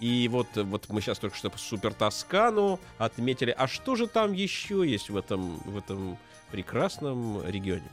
и 0.00 0.28
вот, 0.28 0.46
вот 0.54 0.88
мы 0.88 1.00
сейчас 1.00 1.18
только 1.18 1.36
что 1.36 1.50
супер 1.56 1.92
Тоскану 1.94 2.78
отметили. 2.98 3.54
А 3.56 3.66
что 3.66 3.96
же 3.96 4.06
там 4.06 4.32
еще 4.32 4.88
есть 4.88 5.10
в 5.10 5.16
этом, 5.16 5.56
в 5.64 5.76
этом 5.76 6.16
прекрасном 6.50 7.44
регионе? 7.46 7.88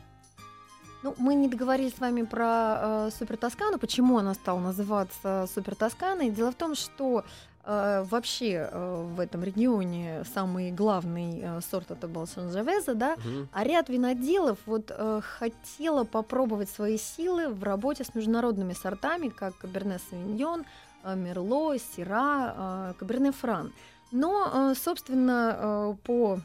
Ну, 1.04 1.13
мы 1.18 1.36
не 1.36 1.48
договорились 1.48 1.94
с 1.96 2.00
вами 2.00 2.24
про 2.24 2.78
э, 3.08 3.10
Супер 3.18 3.38
Тоскану. 3.38 3.78
Почему 3.78 4.18
она 4.18 4.34
стала 4.34 4.60
называться 4.60 5.48
Супер 5.54 5.76
Тосканой? 5.76 6.32
Дело 6.32 6.52
в 6.52 6.56
том, 6.56 6.74
что 6.74 7.24
э, 7.63 8.06
вообще 8.10 8.68
э, 8.72 9.04
в 9.15 9.20
этом 9.20 9.44
регионе 9.44 10.24
самый 10.34 10.72
главный 10.72 11.41
э, 11.44 11.60
сорт 11.70 11.91
это 11.91 12.08
был 12.08 12.26
Санжевеза, 12.26 12.96
да, 12.96 13.18
Мгм. 13.18 13.50
а 13.54 13.63
ряд 13.63 13.89
виноделов 13.89 14.58
вот 14.65 14.86
э, 14.89 15.22
хотела 15.24 16.06
попробовать 16.06 16.72
свои 16.72 16.98
силы 16.98 17.50
в 17.50 17.62
работе 17.63 18.04
с 18.04 18.15
международными 18.15 18.74
сортами, 18.74 19.30
как 19.30 19.56
Каберне 19.60 20.00
Савиньон, 20.10 20.62
э, 20.62 20.65
Мерло, 21.13 21.78
Сира, 21.78 22.56
э, 22.58 22.94
Каберне 22.98 23.32
Фран. 23.32 23.74
Но, 24.12 24.72
э, 24.72 24.76
собственно, 24.76 25.58
э, 25.58 25.96
по, 26.04 26.39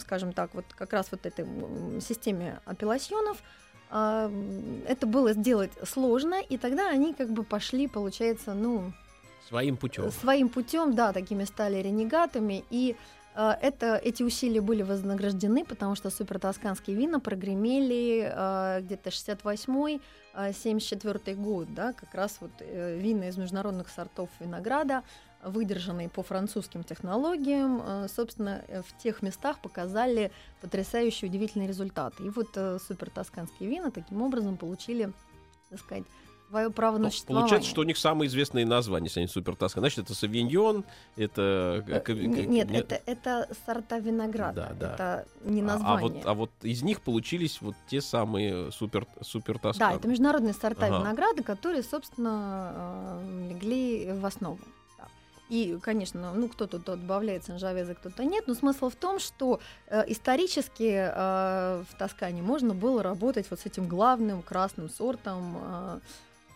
скажем 0.00 0.32
так, 0.32 0.54
вот 0.54 0.64
как 0.74 0.92
раз 0.92 1.08
вот 1.10 1.26
этой 1.26 1.44
системе 2.00 2.60
апелласьонов 2.64 3.42
это 3.88 5.06
было 5.06 5.32
сделать 5.32 5.70
сложно, 5.84 6.42
и 6.42 6.58
тогда 6.58 6.90
они 6.90 7.14
как 7.14 7.30
бы 7.30 7.44
пошли, 7.44 7.86
получается, 7.86 8.52
ну, 8.52 8.92
Своим 9.48 9.76
путем. 9.76 10.10
своим 10.10 10.48
путем, 10.48 10.96
да, 10.96 11.12
такими 11.12 11.44
стали 11.44 11.76
ренегатами, 11.76 12.64
и 12.70 12.96
Э, 13.36 13.54
это, 13.60 13.96
эти 13.96 14.22
усилия 14.22 14.60
были 14.60 14.82
вознаграждены, 14.82 15.64
потому 15.64 15.94
что 15.94 16.10
супертосканские 16.10 16.96
вина 16.96 17.20
прогремели 17.20 18.32
э, 18.32 18.80
где-то 18.82 19.10
68-й, 19.10 20.00
74 20.36 21.34
год, 21.36 21.72
да, 21.74 21.92
как 21.92 22.14
раз 22.14 22.36
вот 22.40 22.50
э, 22.60 22.98
вина 22.98 23.28
из 23.28 23.36
международных 23.36 23.88
сортов 23.88 24.28
винограда, 24.38 25.02
выдержанные 25.42 26.08
по 26.08 26.22
французским 26.22 26.82
технологиям, 26.82 27.82
э, 27.84 28.08
собственно, 28.08 28.62
э, 28.68 28.82
в 28.82 28.96
тех 28.98 29.22
местах 29.22 29.60
показали 29.60 30.30
потрясающие, 30.60 31.28
удивительные 31.28 31.68
результаты. 31.68 32.24
И 32.24 32.30
вот 32.30 32.48
э, 32.56 32.78
супертосканские 32.86 33.68
вина 33.68 33.90
таким 33.90 34.22
образом 34.22 34.56
получили, 34.56 35.12
так 35.70 35.80
сказать, 35.80 36.04
свое 36.48 36.70
право 36.70 36.98
на 36.98 37.08
Ну, 37.28 37.34
получается, 37.34 37.68
что 37.68 37.80
у 37.80 37.84
них 37.84 37.96
самые 37.98 38.28
известные 38.28 38.64
названия, 38.66 39.06
если 39.06 39.20
они 39.20 39.28
супер 39.28 39.56
таска. 39.56 39.80
Значит, 39.80 40.00
это 40.00 40.14
савиньон, 40.14 40.84
это... 41.16 41.84
Э, 41.86 42.12
н- 42.12 42.50
Нет, 42.50 42.70
это, 42.70 43.00
это 43.06 43.48
сорта 43.66 43.98
винограда. 43.98 44.74
Да, 44.78 44.86
да. 44.88 44.94
Это 44.94 45.28
не 45.44 45.60
А- 45.62 45.64
название. 45.64 45.96
А, 45.96 46.00
вот, 46.00 46.26
а 46.26 46.34
вот 46.34 46.50
из 46.62 46.82
них 46.82 47.00
получились 47.00 47.60
вот 47.60 47.74
те 47.88 48.00
самые 48.00 48.70
супер, 48.72 49.06
супер 49.22 49.54
Да, 49.54 49.60
тосканы. 49.72 49.96
это 49.96 50.08
международные 50.08 50.54
сорта 50.54 50.86
Ага. 50.86 50.98
винограда, 51.00 51.42
которые, 51.42 51.82
собственно, 51.82 52.72
э, 53.22 53.48
легли 53.50 54.12
в 54.12 54.24
основу. 54.24 54.58
Да. 54.98 55.04
И, 55.48 55.78
конечно, 55.82 56.32
ну 56.34 56.48
кто-то 56.48 56.78
тут 56.78 57.00
добавляет 57.00 57.44
санжавеза, 57.44 57.94
кто-то 57.94 58.24
нет, 58.24 58.44
но 58.46 58.54
смысл 58.54 58.88
в 58.88 58.94
том, 58.96 59.18
что 59.18 59.60
э, 59.88 60.04
исторически 60.08 61.10
э, 61.12 61.82
в 61.90 61.98
Тоскане 61.98 62.42
можно 62.42 62.74
было 62.74 63.02
работать 63.02 63.46
вот 63.50 63.60
с 63.60 63.66
этим 63.66 63.88
главным 63.88 64.42
красным 64.42 64.88
сортом 64.88 65.56
э, 65.60 66.00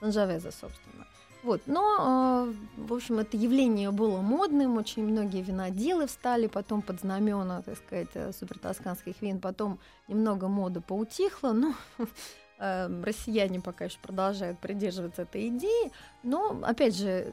санжавеза, 0.00 0.50
собственно. 0.50 1.06
Вот, 1.42 1.62
но, 1.66 2.48
э, 2.48 2.82
в 2.82 2.92
общем, 2.92 3.18
это 3.18 3.36
явление 3.36 3.90
было 3.90 4.20
модным, 4.20 4.76
очень 4.76 5.04
многие 5.04 5.42
виноделы 5.42 6.06
встали 6.06 6.48
потом 6.48 6.82
под 6.82 7.00
знамена, 7.00 7.62
так 7.62 7.78
сказать, 7.78 8.08
э, 8.12 8.32
супертосканских 8.32 9.22
вин, 9.22 9.40
потом 9.40 9.78
немного 10.06 10.48
мода 10.48 10.82
поутихла, 10.82 11.52
но 11.52 11.74
э, 12.58 13.02
россияне 13.02 13.60
пока 13.60 13.86
еще 13.86 13.98
продолжают 14.02 14.58
придерживаться 14.58 15.22
этой 15.22 15.48
идеи, 15.48 15.92
но, 16.22 16.60
опять 16.62 16.94
же, 16.94 17.32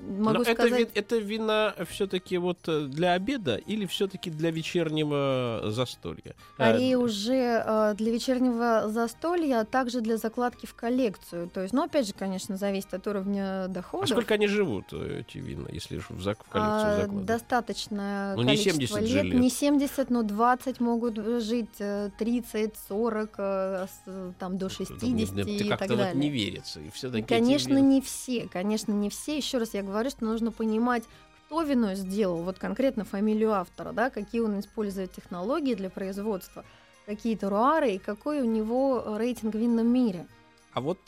могу 0.00 0.38
Но 0.38 0.42
это, 0.42 0.52
сказать... 0.54 0.78
ви- 0.80 0.88
это 0.94 1.16
вина 1.18 1.74
все-таки 1.90 2.38
вот 2.38 2.58
э, 2.68 2.86
для 2.86 3.12
обеда 3.12 3.56
или 3.56 3.86
все-таки 3.86 4.30
для 4.30 4.50
вечернего 4.50 5.62
застолья? 5.66 6.34
А, 6.58 6.70
Скорее 6.70 6.98
уже 6.98 7.62
э, 7.64 7.94
для 7.96 8.12
вечернего 8.12 8.88
застолья, 8.88 9.60
а 9.60 9.64
также 9.64 10.00
для 10.00 10.16
закладки 10.16 10.66
в 10.66 10.74
коллекцию. 10.74 11.48
То 11.48 11.62
есть, 11.62 11.72
ну, 11.72 11.84
опять 11.84 12.06
же, 12.06 12.12
конечно, 12.12 12.56
зависит 12.56 12.92
от 12.94 13.06
уровня 13.06 13.64
а 13.64 13.68
дохода. 13.68 14.06
сколько 14.06 14.34
они 14.34 14.46
живут, 14.46 14.86
э, 14.92 15.20
эти 15.26 15.38
вина, 15.38 15.68
если 15.70 15.98
в, 15.98 16.10
зак- 16.10 16.38
в 16.44 16.48
коллекцию 16.50 17.20
А, 17.20 17.24
достаточное 17.24 18.34
Ну, 18.36 18.42
не 18.42 18.56
количество 18.56 18.98
70 18.98 19.06
же 19.08 19.22
лет. 19.22 19.34
Не 19.34 19.50
70, 19.50 20.10
но 20.10 20.22
20 20.22 20.80
могут 20.80 21.16
жить, 21.42 21.68
э, 21.78 22.10
30, 22.18 22.74
40, 22.88 23.34
э, 23.38 23.86
с- 23.86 24.32
там 24.38 24.58
до 24.58 24.68
60 24.68 25.02
Мне- 25.02 25.26
мне 25.26 25.56
и 25.56 25.68
так 25.68 25.78
как-то 25.78 25.94
вот 25.94 26.02
далее. 26.04 26.20
не 26.20 26.30
верится. 26.30 26.80
И 26.80 26.86
И, 26.86 26.90
все-таки 26.90 27.22
конечно, 27.22 27.78
не 27.78 28.00
все, 28.00 28.48
конечно, 28.52 28.92
не 28.92 29.08
все. 29.10 29.36
Еще 29.36 29.58
раз 29.58 29.74
я 29.74 29.83
говорю, 29.84 30.10
что 30.10 30.24
нужно 30.24 30.50
понимать, 30.52 31.04
кто 31.46 31.62
вино 31.62 31.94
сделал, 31.94 32.42
вот 32.42 32.58
конкретно 32.58 33.04
фамилию 33.04 33.52
автора, 33.52 33.92
да, 33.92 34.10
какие 34.10 34.40
он 34.40 34.58
использует 34.58 35.12
технологии 35.12 35.74
для 35.74 35.90
производства, 35.90 36.64
какие 37.06 37.36
теруары 37.36 37.92
и 37.92 37.98
какой 37.98 38.40
у 38.40 38.44
него 38.44 39.02
э, 39.04 39.18
рейтинг 39.18 39.54
в 39.54 39.58
винном 39.58 39.86
мире. 39.86 40.26
А 40.72 40.80
вот 40.80 40.98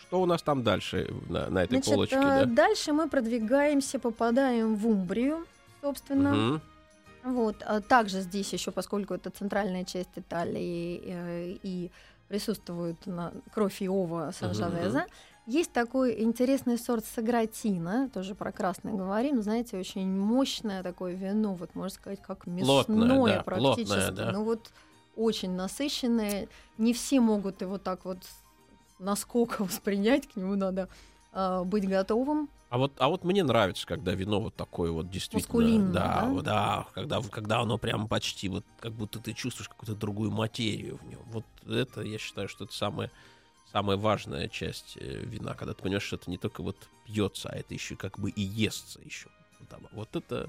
что 0.00 0.22
у 0.22 0.26
нас 0.26 0.42
там 0.42 0.62
дальше 0.62 1.12
на, 1.28 1.50
на 1.50 1.64
этой 1.64 1.74
Значит, 1.74 1.92
полочке, 1.92 2.16
э, 2.16 2.20
да? 2.20 2.44
дальше 2.44 2.92
мы 2.92 3.08
продвигаемся, 3.08 3.98
попадаем 3.98 4.76
в 4.76 4.86
Умбрию, 4.86 5.46
собственно. 5.80 6.34
Мгм. 6.34 6.60
Вот, 7.24 7.56
а 7.66 7.80
также 7.80 8.20
здесь 8.20 8.52
еще, 8.52 8.70
поскольку 8.70 9.14
это 9.14 9.30
центральная 9.30 9.84
часть 9.84 10.10
Италии 10.14 11.02
э, 11.04 11.56
и 11.62 11.90
присутствует 12.28 13.04
на 13.06 13.32
кровь 13.52 13.82
Иова 13.82 14.32
Санжавеза, 14.38 15.06
есть 15.46 15.72
такой 15.72 16.22
интересный 16.22 16.78
сорт 16.78 17.04
Сагратина, 17.04 18.10
тоже 18.12 18.34
про 18.34 18.52
красное 18.52 18.92
говорим, 18.92 19.42
знаете, 19.42 19.78
очень 19.78 20.08
мощное 20.08 20.82
такое 20.82 21.14
вино, 21.14 21.54
вот 21.54 21.74
можно 21.74 21.94
сказать, 21.94 22.20
как 22.20 22.46
мясное 22.46 22.84
Плотное, 22.84 23.36
да, 23.36 23.42
практически. 23.42 23.86
плотное, 23.86 24.10
да. 24.10 24.32
Ну 24.32 24.44
вот 24.44 24.70
очень 25.16 25.52
насыщенное. 25.52 26.48
Не 26.78 26.92
все 26.92 27.20
могут 27.20 27.62
его 27.62 27.78
так 27.78 28.04
вот 28.04 28.18
с 28.22 28.46
наскока 28.98 29.62
воспринять, 29.64 30.28
к 30.28 30.36
нему 30.36 30.54
надо 30.54 30.88
а, 31.32 31.64
быть 31.64 31.88
готовым. 31.88 32.48
А 32.68 32.78
вот, 32.78 32.92
а 32.98 33.08
вот 33.08 33.22
мне 33.22 33.44
нравится, 33.44 33.86
когда 33.86 34.12
вино 34.12 34.40
вот 34.40 34.54
такое 34.54 34.90
вот 34.90 35.08
действительно, 35.08 35.92
да, 35.92 36.20
да? 36.20 36.28
вот, 36.28 36.44
да, 36.44 36.86
когда, 36.94 37.22
когда 37.22 37.60
оно 37.60 37.78
прям 37.78 38.08
почти 38.08 38.48
вот, 38.48 38.64
как 38.80 38.92
будто 38.92 39.20
ты 39.20 39.34
чувствуешь 39.34 39.68
какую-то 39.68 39.94
другую 39.94 40.32
материю 40.32 40.98
в 40.98 41.06
нем. 41.06 41.20
Вот 41.26 41.44
это, 41.68 42.02
я 42.02 42.18
считаю, 42.18 42.48
что 42.48 42.64
это 42.64 42.74
самая, 42.74 43.12
самая 43.76 43.98
важная 43.98 44.48
часть 44.48 44.96
э, 44.96 45.22
вина, 45.26 45.52
когда 45.52 45.74
ты 45.74 45.82
понимаешь, 45.82 46.04
что 46.04 46.16
это 46.16 46.30
не 46.30 46.38
только 46.38 46.62
вот 46.62 46.76
пьется, 47.04 47.50
а 47.50 47.56
это 47.56 47.74
еще 47.74 47.94
как 47.94 48.18
бы 48.18 48.30
и 48.30 48.40
естся 48.40 49.00
еще. 49.04 49.28
Вот 49.92 50.16
это 50.16 50.48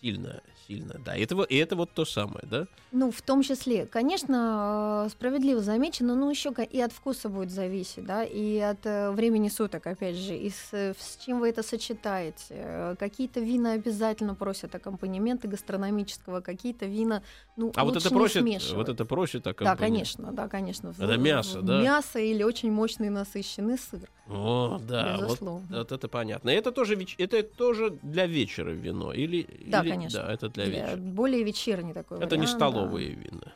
сильно, 0.00 0.42
сильно, 0.66 0.94
да. 1.04 1.16
И 1.16 1.22
это, 1.22 1.40
и 1.42 1.56
это 1.56 1.76
вот 1.76 1.92
то 1.92 2.04
самое, 2.04 2.44
да? 2.50 2.66
Ну, 2.90 3.12
в 3.12 3.22
том 3.22 3.42
числе, 3.42 3.86
конечно, 3.86 5.04
э, 5.06 5.10
справедливо 5.10 5.60
замечено, 5.60 6.16
но 6.16 6.28
еще 6.28 6.52
и 6.72 6.80
от 6.80 6.92
вкуса 6.92 7.28
будет 7.28 7.52
зависеть, 7.52 8.04
да, 8.04 8.24
и 8.24 8.58
от 8.58 8.84
э, 8.86 9.12
времени 9.12 9.48
суток, 9.48 9.86
опять 9.86 10.16
же, 10.16 10.36
и 10.36 10.50
с, 10.50 10.74
с 10.74 11.18
чем 11.24 11.38
вы 11.38 11.50
это 11.50 11.62
сочетаете. 11.62 12.96
Какие-то 12.98 13.38
вина 13.38 13.72
обязательно 13.72 14.34
просят 14.34 14.74
аккомпанементы 14.74 15.46
гастрономического, 15.46 16.40
какие-то 16.40 16.86
вина, 16.86 17.22
ну, 17.56 17.72
А 17.76 17.84
вот 17.84 17.96
это 17.96 18.12
не 18.12 18.28
смешивать. 18.28 18.72
вот 18.72 18.88
это 18.88 19.04
просит 19.04 19.42
Да, 19.44 19.50
аккомпанемент. 19.50 19.80
конечно, 19.80 20.32
да, 20.32 20.48
конечно. 20.48 20.92
В- 20.92 21.00
Это 21.00 21.16
мясо, 21.16 21.60
в- 21.60 21.64
да? 21.64 21.82
Мясо 21.82 22.18
или 22.18 22.42
очень 22.42 22.72
мощный 22.72 23.10
насыщенный 23.10 23.78
сыр. 23.78 24.10
О, 24.28 24.78
да, 24.80 25.16
вот, 25.18 25.24
Безусловно. 25.24 25.66
вот 25.78 25.92
это 25.92 26.08
понятно. 26.08 26.50
И 26.50 26.54
это 26.54 26.72
тоже, 26.72 26.96
это 27.18 27.42
тоже 27.42 27.98
для 28.02 28.26
вечера 28.26 28.70
вино? 28.70 29.12
Или, 29.12 29.46
Да, 29.66 29.82
или- 29.82 29.90
конечно. 29.90 30.22
Да, 30.22 30.32
это 30.32 30.48
для, 30.48 30.64
Для- 30.66 30.82
вечера. 30.86 30.96
более 31.00 31.42
вечерний 31.44 31.92
такой 31.92 32.18
Это 32.18 32.36
не 32.36 32.42
вариант, 32.46 32.58
да. 32.60 32.70
столовые 32.70 33.10
вина. 33.10 33.52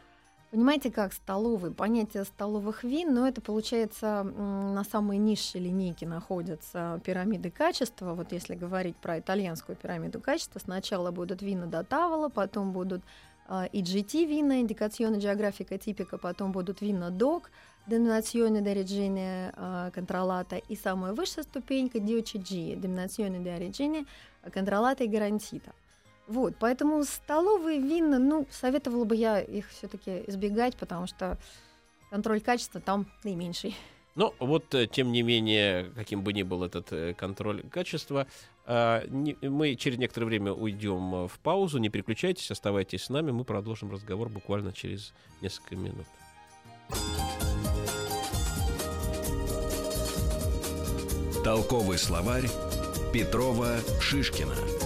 Понимаете, 0.51 0.91
как 0.91 1.13
столовые, 1.13 1.75
понятие 1.75 2.25
столовых 2.25 2.83
вин, 2.83 3.13
но 3.15 3.29
это 3.29 3.43
получается 3.43 4.23
на 4.23 4.83
самой 4.85 5.19
низшей 5.19 5.61
линейке 5.61 6.07
находятся 6.07 7.03
пирамиды 7.05 7.51
качества. 7.51 8.15
Вот 8.15 8.33
если 8.33 8.55
говорить 8.55 8.97
про 8.97 9.19
итальянскую 9.19 9.77
пирамиду 9.77 10.21
качества, 10.21 10.59
сначала 10.59 11.11
будут 11.11 11.43
вина 11.43 11.67
до 11.67 11.85
Тавола, 11.85 12.31
потом 12.31 12.73
будут 12.73 13.03
а, 13.49 13.67
EGT 13.73 14.27
вина, 14.27 14.61
индикационно 14.61 15.17
географика 15.17 15.79
типика, 15.79 16.19
потом 16.19 16.53
будут 16.53 16.83
вина 16.83 17.11
di 17.11 17.97
origine 17.97 19.53
а, 19.57 19.91
контролата, 19.91 20.57
и 20.57 20.77
самая 20.77 21.15
высшая 21.15 21.43
ступенька 21.43 21.99
DOCG, 21.99 22.77
деноминационе 22.77 23.39
di 23.39 23.49
origine 23.49 24.07
контролата 24.53 25.05
и 25.05 25.09
гарантита. 25.09 25.73
Вот, 26.27 26.57
поэтому 26.61 27.03
столовые 27.05 27.81
вина, 27.81 28.19
ну, 28.19 28.47
советовала 28.51 29.05
бы 29.05 29.17
я 29.17 29.41
их 29.41 29.71
все-таки 29.71 30.25
избегать, 30.27 30.77
потому 30.77 31.07
что 31.07 31.39
контроль 32.11 32.43
качества 32.43 32.83
там 32.83 33.07
наименьший. 33.25 33.75
Но 34.15 34.35
вот, 34.41 34.75
э, 34.75 34.87
тем 34.87 35.13
не 35.13 35.23
менее, 35.23 35.93
каким 35.95 36.23
бы 36.23 36.33
ни 36.33 36.43
был 36.43 36.65
этот 36.65 36.93
э, 36.93 37.15
контроль 37.15 37.63
качества, 37.71 38.27
а, 38.27 38.58
мы 38.69 39.77
через 39.77 39.99
некоторое 39.99 40.27
время 40.27 40.53
уйдем 40.53 41.15
э, 41.15 41.29
в 41.29 41.39
паузу. 41.39 41.79
Не 41.79 41.89
переключайтесь, 41.89 42.51
оставайтесь 42.51 43.05
с 43.05 43.09
нами. 43.09 43.31
Мы 43.31 43.45
продолжим 43.45 43.91
разговор 43.91 44.29
буквально 44.29 44.73
через 44.73 45.15
несколько 45.41 45.77
минут. 45.77 46.07
Толковый 51.43 51.97
словарь 51.97 52.49
Петрова 53.13 53.79
Шишкина. 54.01 54.78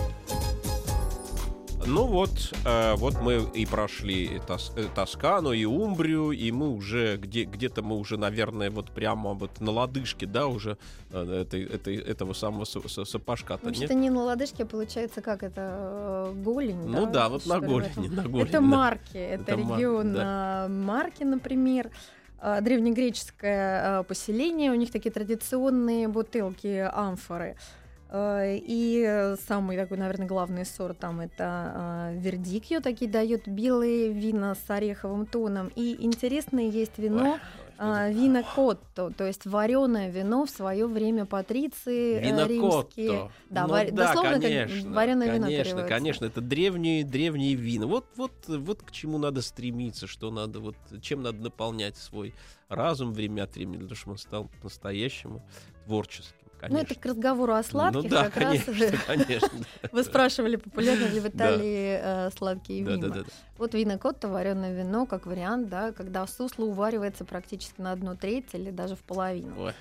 Ну 1.84 2.06
вот, 2.06 2.30
э, 2.64 2.94
вот 2.94 3.20
мы 3.20 3.44
и 3.54 3.66
прошли 3.66 4.40
Тос- 4.46 4.72
э, 4.76 4.86
Тоскану 4.94 5.52
и 5.52 5.64
Умбрию, 5.64 6.30
и 6.30 6.52
мы 6.52 6.70
уже 6.70 7.16
где, 7.16 7.44
где-то 7.44 7.82
мы 7.82 7.96
уже, 7.98 8.16
наверное, 8.16 8.70
вот 8.70 8.90
прямо 8.92 9.32
вот 9.34 9.60
на 9.60 9.72
лодыжке, 9.72 10.26
да, 10.26 10.46
уже 10.46 10.78
э, 11.10 11.42
этой, 11.42 11.64
этой, 11.64 11.96
этого 11.96 12.34
самого 12.34 12.62
са- 12.64 12.84
са- 12.86 13.04
сапожка-то, 13.04 13.66
нет? 13.66 13.76
Вообще-то 13.78 13.94
не 13.94 14.10
на 14.10 14.22
лодыжке, 14.22 14.62
а 14.62 14.66
получается, 14.66 15.22
как 15.22 15.42
это, 15.42 16.32
голень, 16.36 16.82
Ну 16.86 17.06
да, 17.10 17.28
вот 17.28 17.46
на 17.46 17.58
голени, 17.58 18.08
на 18.08 18.22
голени. 18.22 18.42
Это 18.42 18.52
да. 18.52 18.60
марки, 18.60 19.16
это, 19.16 19.42
Это 19.42 19.54
регион 19.56 20.12
да. 20.14 20.22
а, 20.24 20.68
марки, 20.68 21.24
например. 21.24 21.90
А, 22.38 22.60
Древнегреческое 22.60 24.02
поселение, 24.04 24.70
у 24.72 24.74
них 24.74 24.90
такие 24.90 25.10
традиционные 25.12 26.08
бутылки, 26.08 26.88
амфоры. 26.92 27.56
А, 27.56 27.81
И 28.14 29.02
э, 29.06 29.36
самый 29.36 29.76
такой, 29.78 29.96
наверное, 29.96 30.26
главный 30.26 30.66
сорт 30.66 30.98
там 30.98 31.20
это 31.20 31.72
а, 31.74 32.12
вердикью, 32.12 32.82
такие 32.82 33.10
дают 33.10 33.48
белые 33.48 34.12
вина 34.12 34.54
с 34.54 34.70
ореховым 34.70 35.24
тоном. 35.24 35.72
И 35.74 35.96
интересное 36.04 36.68
есть 36.68 36.98
вино, 36.98 37.40
А, 37.78 38.10
вина 38.10 38.42
котто, 38.42 39.10
то 39.10 39.24
есть 39.24 39.46
вареное 39.46 40.10
вино 40.10 40.44
в 40.44 40.50
свое 40.50 40.86
время 40.86 41.24
патриции 41.24 42.18
э, 42.18 42.20
Вино 42.20 42.46
римские. 42.46 43.08
котто. 43.08 43.32
Да, 43.48 43.62
Ну 43.62 43.68
вар- 43.72 43.90
да, 43.90 44.06
дословно 44.08 44.32
как 44.34 44.42
конечно, 44.42 44.92
вареное 44.92 45.26
вино 45.32 45.46
Конечно, 45.46 45.82
конечно, 45.88 46.24
это 46.26 46.40
древние, 46.42 47.04
древние 47.04 47.54
вина. 47.54 47.86
Вот, 47.86 48.04
вот, 48.16 48.32
вот 48.46 48.82
к 48.82 48.90
чему 48.92 49.16
надо 49.18 49.40
стремиться, 49.40 50.06
что 50.06 50.30
надо, 50.30 50.60
вот 50.60 50.76
чем 51.00 51.22
надо 51.22 51.38
наполнять 51.38 51.96
свой 51.96 52.34
разум 52.68 53.14
время 53.14 53.44
от 53.44 53.54
времени, 53.54 53.78
для 53.78 53.86
того, 53.88 53.96
чтобы 53.96 54.12
он 54.12 54.18
стал 54.18 54.50
по-настоящему 54.60 55.42
творческим. 55.86 56.41
Ну, 56.62 56.68
Конечно. 56.68 56.92
это 56.92 57.00
к 57.00 57.06
разговору 57.06 57.54
о 57.54 57.62
сладких, 57.64 58.02
ну 58.04 58.08
да, 58.08 58.24
как 58.30 58.36
раз 58.36 58.62
конечно, 58.64 58.98
конечно. 59.06 59.48
вы 59.92 60.04
спрашивали, 60.04 60.56
популярны 60.56 61.06
ли 61.06 61.18
в 61.18 61.24
Да. 61.24 61.28
Италии 61.28 61.98
э, 62.00 62.30
сладкие 62.36 62.84
Да, 62.84 62.92
вина. 62.92 63.08
да, 63.08 63.14
да, 63.14 63.20
да. 63.22 63.26
Вот 63.58 63.74
вино 63.74 63.98
котто, 63.98 64.28
вареное 64.28 64.72
вино, 64.72 65.06
как 65.06 65.26
вариант, 65.26 65.68
да, 65.68 65.90
когда 65.90 66.24
сусло 66.28 66.64
уваривается 66.66 67.24
практически 67.24 67.80
на 67.80 67.90
одну 67.90 68.16
треть 68.16 68.50
или 68.52 68.70
даже 68.70 68.94
в 68.94 69.00
половину. 69.00 69.54
Ой. 69.60 69.72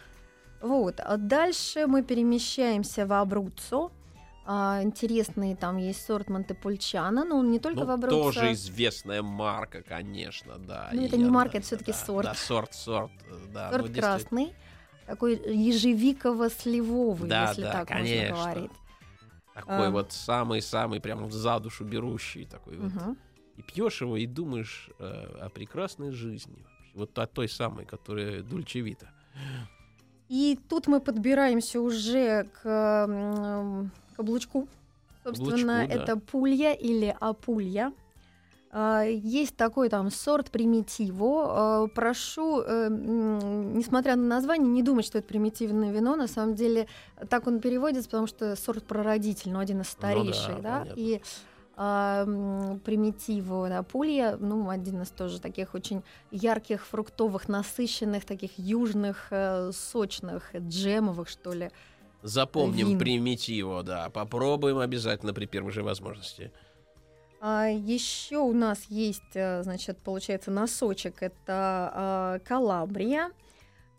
Вот. 0.61 0.99
А 0.99 1.17
дальше 1.17 1.85
мы 1.85 2.01
перемещаемся 2.03 3.05
в 3.05 3.13
Абруццо. 3.13 3.91
А, 4.43 4.79
интересный 4.81 5.55
там 5.55 5.77
есть 5.77 6.03
сорт 6.03 6.29
Монтепульчано, 6.29 7.23
но 7.25 7.37
он 7.37 7.51
не 7.51 7.59
только 7.59 7.81
в 7.81 7.87
Ну, 7.87 7.93
Абруццо. 7.93 8.23
тоже 8.23 8.53
известная 8.53 9.21
марка, 9.21 9.83
конечно, 9.83 10.57
да. 10.57 10.89
Ну, 10.93 11.05
это 11.05 11.15
не 11.15 11.25
марка, 11.25 11.59
это 11.59 11.67
всё-таки 11.67 11.91
да, 11.91 11.97
сорт. 11.97 12.25
Да, 12.25 12.33
сорт, 12.33 12.73
сорт, 12.73 13.11
э, 13.29 13.35
да. 13.53 13.69
Сорт 13.69 13.87
ну, 13.87 13.93
красный, 13.93 14.53
такой 15.11 15.35
ежевиково-сливовый, 15.35 17.27
Да, 17.29 17.49
если 17.49 17.63
да, 17.63 17.71
так 17.71 17.87
конечно. 17.89 18.29
можно 18.35 18.43
говорить. 18.43 18.71
Такой 19.53 19.87
А. 19.87 19.91
вот 19.91 20.11
самый-самый 20.13 21.01
прям 21.01 21.29
за 21.31 21.59
душу 21.59 21.83
берущий 21.83 22.45
такой 22.45 22.77
вот. 22.77 22.93
Мгм. 22.93 23.17
И 23.57 23.61
пьешь 23.61 24.01
его 24.01 24.15
и 24.15 24.25
думаешь 24.25 24.89
э, 24.99 25.03
о 25.41 25.49
прекрасной 25.49 26.11
жизни. 26.11 26.65
Вот 26.95 27.17
о 27.19 27.27
той 27.27 27.49
самой, 27.49 27.85
которая 27.85 28.41
Дульчевита. 28.41 29.09
И 30.29 30.57
тут 30.69 30.87
мы 30.87 31.01
подбираемся 31.01 31.81
уже 31.81 32.45
к 32.61 32.65
м, 32.65 33.91
каблучку. 34.15 34.67
Собственно, 35.25 35.81
Каблучку, 35.81 35.97
да. 35.97 36.03
это 36.03 36.17
пулья 36.17 36.73
или 36.73 37.13
апулья. 37.19 37.91
А, 38.73 39.03
Есть 39.03 39.57
такой 39.57 39.89
там 39.89 40.09
сорт 40.09 40.49
примитиво. 40.49 41.45
А, 41.47 41.87
Прошу, 41.87 42.61
э, 42.61 42.87
несмотря 42.89 44.15
на 44.15 44.23
название, 44.23 44.69
не 44.69 44.81
думать, 44.81 45.05
что 45.05 45.17
это 45.17 45.27
примитивное 45.27 45.91
вино. 45.91 46.15
На 46.15 46.27
самом 46.27 46.55
деле 46.55 46.87
так 47.29 47.47
он 47.47 47.59
переводится, 47.59 48.09
потому 48.09 48.27
что 48.27 48.55
сорт 48.55 48.85
прародитель, 48.85 49.51
но 49.51 49.59
один 49.59 49.81
из 49.81 49.89
старейших. 49.89 50.61
да, 50.61 50.79
понятно. 50.79 50.93
И 50.99 51.21
а, 51.75 52.25
примитиво, 52.85 53.67
да, 53.67 53.81
пулья, 53.83 54.37
ну, 54.39 54.69
один 54.69 55.01
из 55.01 55.09
тоже 55.09 55.41
таких 55.41 55.73
очень 55.73 56.03
ярких, 56.29 56.85
фруктовых, 56.85 57.49
насыщенных, 57.49 58.23
таких 58.23 58.51
южных, 58.57 59.27
э, 59.31 59.71
сочных, 59.73 60.53
джемовых, 60.55 61.27
что 61.27 61.53
ли. 61.53 61.71
Запомним 62.23 62.89
Вин. 62.89 62.99
примитиво, 62.99 63.83
да. 63.83 64.09
Попробуем 64.09 64.77
обязательно 64.77 65.33
при 65.33 65.45
первой 65.45 65.71
же 65.71 65.81
возможности. 65.81 66.51
А, 67.43 67.67
еще 67.67 68.37
у 68.37 68.53
нас 68.53 68.85
есть, 68.87 69.23
э, 69.33 69.63
значит, 69.63 69.97
получается, 69.97 70.51
носочек. 70.51 71.23
Это 71.23 71.33
а, 71.47 72.39
Калабрия. 72.45 73.31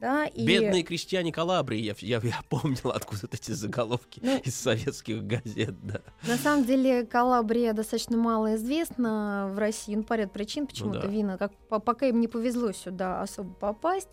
Да, 0.00 0.26
и... 0.26 0.46
Бедные 0.46 0.84
крестьяне 0.84 1.32
Калабрии, 1.32 1.78
я, 1.78 1.94
я, 1.98 2.20
я 2.22 2.40
помнил 2.48 2.90
откуда 2.90 3.28
эти 3.32 3.50
заголовки 3.52 4.20
Ну, 4.22 4.38
из 4.38 4.54
советских 4.56 5.24
газет, 5.24 5.74
да. 5.84 6.02
На 6.26 6.36
самом 6.36 6.64
деле 6.64 7.04
Калабрия 7.04 7.72
достаточно 7.72 8.16
мало 8.16 8.54
известна 8.54 9.48
в 9.52 9.58
России, 9.58 9.94
ну, 9.94 10.02
по 10.04 10.14
ряду 10.14 10.30
причин, 10.30 10.66
почему-то 10.66 11.02
да. 11.02 11.08
вина, 11.08 11.38
как, 11.38 11.52
по- 11.68 11.78
пока 11.80 12.06
им 12.06 12.20
не 12.20 12.28
повезло 12.28 12.72
сюда 12.72 13.22
особо 13.22 13.54
попасть. 13.54 14.08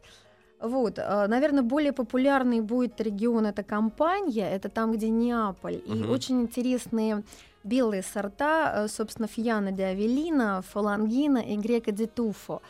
Вот, 0.60 1.00
а, 1.00 1.28
наверное, 1.28 1.64
более 1.64 1.94
популярный 1.94 2.62
будет 2.62 3.00
регион 3.02 3.46
это 3.46 3.64
Кампания, 3.64 4.50
это 4.52 4.70
там, 4.70 4.92
где 4.92 5.10
Неаполь, 5.10 5.82
и 5.86 5.90
Мгм. 5.92 6.12
очень 6.12 6.42
интересные 6.42 7.24
белые 7.64 8.04
сорта, 8.04 8.74
э, 8.76 8.88
собственно, 8.88 9.28
Фьяна 9.28 9.72
де 9.72 9.84
Авелина, 9.86 10.62
Фалангина 10.62 11.40
и 11.40 11.58
Грека 11.58 11.92
де 11.92 12.06
Туфо. 12.08 12.62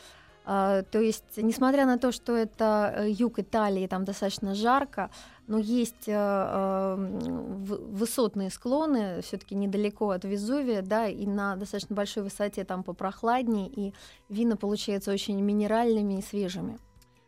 А, 0.44 0.82
То 0.82 0.98
есть, 1.00 1.36
несмотря 1.36 1.86
на 1.86 1.98
то, 1.98 2.12
что 2.12 2.34
это 2.34 2.92
э, 2.96 3.10
юг 3.10 3.38
Италии, 3.38 3.86
там 3.86 4.04
достаточно 4.04 4.54
жарко, 4.54 5.10
но 5.46 5.58
есть 5.58 6.08
э, 6.08 6.12
э, 6.12 6.94
в- 6.96 7.96
высотные 7.98 8.50
склоны, 8.50 9.20
все-таки 9.22 9.54
недалеко 9.54 10.10
от 10.10 10.24
Везувия, 10.24 10.82
да, 10.82 11.06
и 11.06 11.26
на 11.26 11.56
достаточно 11.56 11.94
большой 11.94 12.22
высоте 12.22 12.64
там 12.64 12.82
попрохладнее, 12.82 13.68
и 13.68 13.92
вина 14.28 14.56
получаются 14.56 15.12
очень 15.12 15.40
минеральными 15.40 16.18
и 16.18 16.22
свежими. 16.22 16.78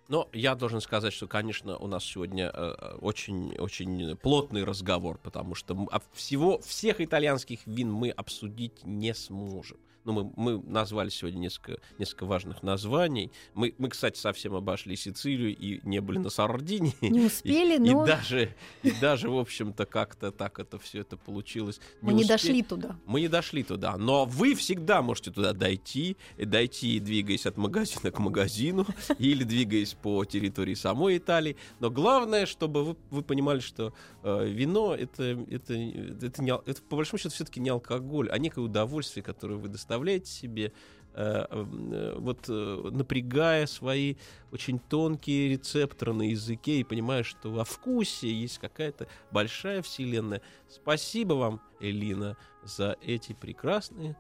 Но 0.09 0.29
я 0.33 0.55
должен 0.55 0.81
сказать, 0.81 1.13
что, 1.13 1.27
конечно, 1.27 1.77
у 1.79 1.87
нас 1.87 2.05
сегодня 2.05 2.51
э, 2.53 2.97
очень, 3.01 3.57
очень 3.59 4.17
плотный 4.17 4.65
разговор, 4.65 5.19
потому 5.19 5.55
что 5.55 5.77
а 5.91 6.01
всего, 6.13 6.59
всех 6.61 7.01
итальянских 7.01 7.61
вин 7.67 7.93
мы 7.93 8.11
обсудить 8.11 8.85
не 8.85 9.15
сможем. 9.15 9.79
Ну, 10.05 10.13
мы, 10.13 10.33
мы 10.37 10.63
назвали 10.69 11.09
сегодня 11.11 11.39
несколько, 11.39 11.81
несколько 11.99 12.27
важных 12.27 12.63
названий. 12.63 13.31
Мы, 13.55 13.75
мы, 13.79 13.89
кстати, 13.89 14.19
совсем 14.19 14.55
обошли 14.55 14.97
Сицилию 14.97 15.57
и 15.57 15.81
не 15.85 16.01
были 16.01 16.19
на 16.19 16.31
Сардинии. 16.31 16.95
Не 17.01 17.27
успели, 17.27 17.77
И 17.77 17.79
но 17.93 18.05
даже, 18.05 18.55
и 18.83 18.91
даже, 18.91 19.31
в 19.31 19.39
общем-то, 19.39 19.87
как-то 19.87 20.33
так 20.33 20.59
это 20.59 20.79
все 20.79 21.01
это 21.01 21.17
получилось. 21.17 21.81
мы 22.01 22.15
не 22.15 22.25
успе- 22.25 22.29
дошли 22.29 22.63
туда. 22.63 22.97
Мы 23.07 23.21
не 23.21 23.29
дошли 23.29 23.63
туда, 23.63 23.97
но 23.97 24.25
вы 24.25 24.55
всегда 24.55 25.03
можете 25.03 25.31
туда 25.31 25.53
дойти, 25.53 26.17
и 26.37 26.45
дойти, 26.45 26.99
двигаясь 26.99 27.47
от 27.47 27.57
магазина 27.57 28.11
к 28.11 28.19
магазину, 28.19 28.87
или 29.19 29.45
двигаясь 29.45 29.95
по 29.95 30.25
территории 30.25 30.75
самой 30.75 31.19
Италии. 31.19 31.57
Но 31.79 31.91
главное, 31.91 32.47
чтобы 32.47 32.85
вы, 32.85 32.97
вы 33.11 33.23
понимали, 33.23 33.61
что 33.61 33.95
э, 34.25 34.49
вино 34.49 34.95
это, 34.97 35.23
это, 35.49 35.75
это, 35.75 36.43
не, 36.43 36.53
это 36.53 36.83
по 36.89 36.97
большому 36.97 37.19
счету 37.19 37.31
все-таки 37.35 37.61
не 37.61 37.69
алкоголь, 37.71 38.29
а 38.31 38.39
некое 38.39 38.61
удовольствие, 38.63 39.23
которое 39.23 39.55
вы 39.57 39.69
доставляете 39.69 39.92
себе, 40.27 40.73
э, 41.15 41.45
э, 41.51 42.15
вот 42.19 42.47
э, 42.49 42.91
напрягая 42.91 43.67
свои 43.67 44.17
очень 44.51 44.79
тонкие 44.79 45.51
рецепторы 45.51 46.13
на 46.13 46.23
языке 46.23 46.81
и 46.81 46.85
понимая, 46.85 47.23
что 47.23 47.51
во 47.51 47.65
вкусе 47.65 48.33
есть 48.33 48.59
какая-то 48.59 49.07
большая 49.31 49.83
вселенная. 49.83 50.43
Спасибо 50.69 51.35
вам, 51.35 51.61
Элина, 51.81 52.37
за 52.65 52.97
эти 53.03 53.33
прекрасные 53.33 54.17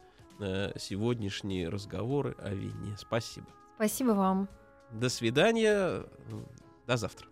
сегодняшние 0.76 1.68
разговоры 1.68 2.34
о 2.38 2.52
вине. 2.52 2.96
Спасибо. 2.98 3.46
Спасибо 3.76 4.10
вам. 4.10 4.48
До 4.90 5.08
свидания. 5.08 6.04
До 6.86 6.96
завтра. 6.96 7.28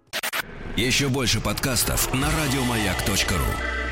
Еще 0.76 1.08
больше 1.08 1.40
подкастов 1.40 2.14
на 2.14 2.28
радиомаяк.ру. 2.30 3.89